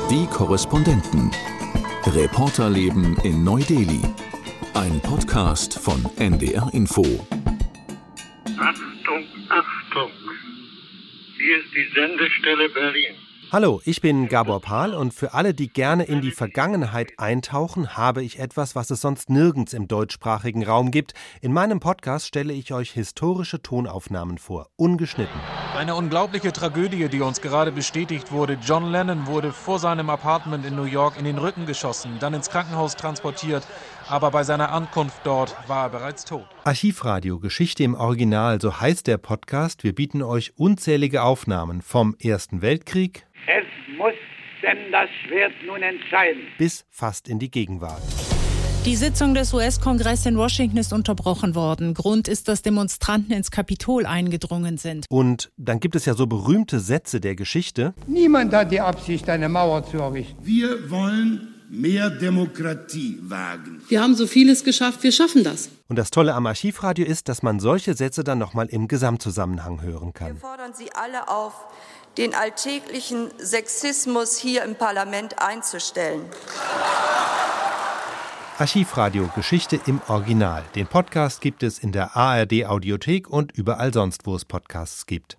Die 0.09 0.25
Korrespondenten. 0.29 1.33
Reporterleben 2.05 3.16
in 3.25 3.42
Neu-Delhi. 3.42 4.03
Ein 4.75 5.01
Podcast 5.01 5.77
von 5.77 6.01
NDR 6.16 6.71
Info. 6.73 7.03
Achtung, 8.57 9.25
Achtung. 9.49 10.11
Hier 11.37 11.59
ist 11.59 11.75
die 11.75 11.88
Sendestelle 11.92 12.69
Berlin. 12.69 13.16
Hallo, 13.52 13.80
ich 13.85 14.00
bin 14.00 14.26
Gabor 14.26 14.61
Pahl 14.61 14.92
und 14.92 15.14
für 15.14 15.32
alle, 15.32 15.54
die 15.54 15.68
gerne 15.68 16.02
in 16.02 16.20
die 16.20 16.32
Vergangenheit 16.32 17.12
eintauchen, 17.18 17.96
habe 17.96 18.24
ich 18.24 18.40
etwas, 18.40 18.74
was 18.74 18.90
es 18.90 19.00
sonst 19.00 19.30
nirgends 19.30 19.72
im 19.72 19.87
deutschsprachigen 19.87 20.64
Raum 20.64 20.90
gibt. 20.90 21.14
In 21.40 21.52
meinem 21.52 21.78
Podcast 21.78 22.26
stelle 22.26 22.52
ich 22.52 22.74
euch 22.74 22.90
historische 22.90 23.62
Tonaufnahmen 23.62 24.38
vor, 24.38 24.70
ungeschnitten. 24.74 25.40
Eine 25.76 25.94
unglaubliche 25.94 26.52
Tragödie, 26.52 27.09
die 27.09 27.20
uns 27.20 27.40
gerade 27.40 27.70
bestätigt 27.70 28.32
wurde. 28.32 28.59
John 28.61 28.90
Lennon 28.90 29.28
wurde 29.28 29.52
vor 29.52 29.78
seinem 29.78 30.11
Apartment 30.11 30.66
in 30.66 30.74
New 30.74 30.82
York 30.82 31.16
in 31.16 31.24
den 31.24 31.38
Rücken 31.38 31.66
geschossen, 31.66 32.16
dann 32.18 32.35
ins 32.35 32.50
Krankenhaus 32.50 32.96
transportiert, 32.96 33.64
aber 34.09 34.32
bei 34.32 34.42
seiner 34.42 34.72
Ankunft 34.72 35.20
dort 35.22 35.54
war 35.68 35.85
er 35.85 35.90
bereits 35.90 36.24
tot. 36.24 36.56
Archivradio 36.66 37.38
Geschichte 37.38 37.85
im 37.85 37.94
Original, 37.94 38.61
so 38.61 38.81
heißt 38.81 39.07
der 39.07 39.18
Podcast. 39.18 39.85
Wir 39.85 39.94
bieten 39.94 40.20
euch 40.20 40.52
unzählige 40.57 41.22
Aufnahmen 41.22 41.81
vom 41.81 42.16
Ersten 42.20 42.61
Weltkrieg, 42.61 43.24
es 43.46 43.96
muss 43.96 44.14
denn 44.64 44.90
das 44.90 45.09
Schwert 45.24 45.52
nun 45.64 45.81
entscheiden. 45.81 46.42
Bis 46.59 46.85
fast 46.90 47.29
in 47.29 47.38
die 47.38 47.52
Gegenwart. 47.52 48.02
Die 48.85 48.96
Sitzung 48.96 49.35
des 49.35 49.55
US-Kongresses 49.55 50.26
in 50.26 50.37
Washington 50.37 50.79
ist 50.79 50.92
unterbrochen 50.92 51.55
worden. 51.55 51.94
Grund 51.94 52.26
ist, 52.26 52.48
dass 52.48 52.62
Demonstranten 52.62 53.33
ins 53.33 53.52
Kapitol 53.52 54.05
eingedrungen 54.05 54.76
sind. 54.76 55.07
Und 55.09 55.52
dann 55.57 55.79
gibt 55.79 55.94
es 55.94 56.05
ja 56.05 56.14
so 56.14 56.26
berühmte 56.26 56.81
Sätze 56.81 57.20
der 57.20 57.37
Geschichte. 57.37 57.94
Niemand 58.09 58.52
hat 58.52 58.72
die 58.72 58.81
Absicht, 58.81 59.29
eine 59.29 59.48
Mauer 59.48 59.85
zu 59.85 59.98
errichten. 59.98 60.44
Wir 60.44 60.90
wollen 60.90 61.56
mehr 61.68 62.11
Demokratie 62.11 63.18
wagen. 63.22 63.83
Wir 63.88 64.02
haben 64.02 64.14
so 64.14 64.26
vieles 64.26 64.64
geschafft, 64.64 65.02
wir 65.02 65.12
schaffen 65.12 65.44
das. 65.44 65.68
Und 65.88 65.96
das 65.96 66.11
Tolle 66.11 66.35
am 66.35 66.46
Archivradio 66.46 67.07
ist, 67.07 67.29
dass 67.29 67.42
man 67.42 67.61
solche 67.61 67.94
Sätze 67.94 68.24
dann 68.24 68.38
nochmal 68.38 68.66
im 68.66 68.88
Gesamtzusammenhang 68.88 69.83
hören 69.83 70.12
kann. 70.12 70.35
Wir 70.35 70.40
fordern 70.40 70.72
Sie 70.74 70.90
alle 70.92 71.29
auf, 71.29 71.55
den 72.18 72.35
alltäglichen 72.35 73.29
Sexismus 73.38 74.37
hier 74.38 74.64
im 74.64 74.74
Parlament 74.74 75.40
einzustellen. 75.42 76.22
Archivradio 78.59 79.29
Geschichte 79.35 79.79
im 79.85 80.00
Original. 80.09 80.64
Den 80.74 80.87
Podcast 80.87 81.42
gibt 81.42 81.62
es 81.62 81.79
in 81.79 81.92
der 81.92 82.16
ARD 82.16 82.64
Audiothek 82.64 83.29
und 83.29 83.52
überall 83.52 83.92
sonst, 83.92 84.26
wo 84.26 84.35
es 84.35 84.46
Podcasts 84.46 85.05
gibt. 85.05 85.37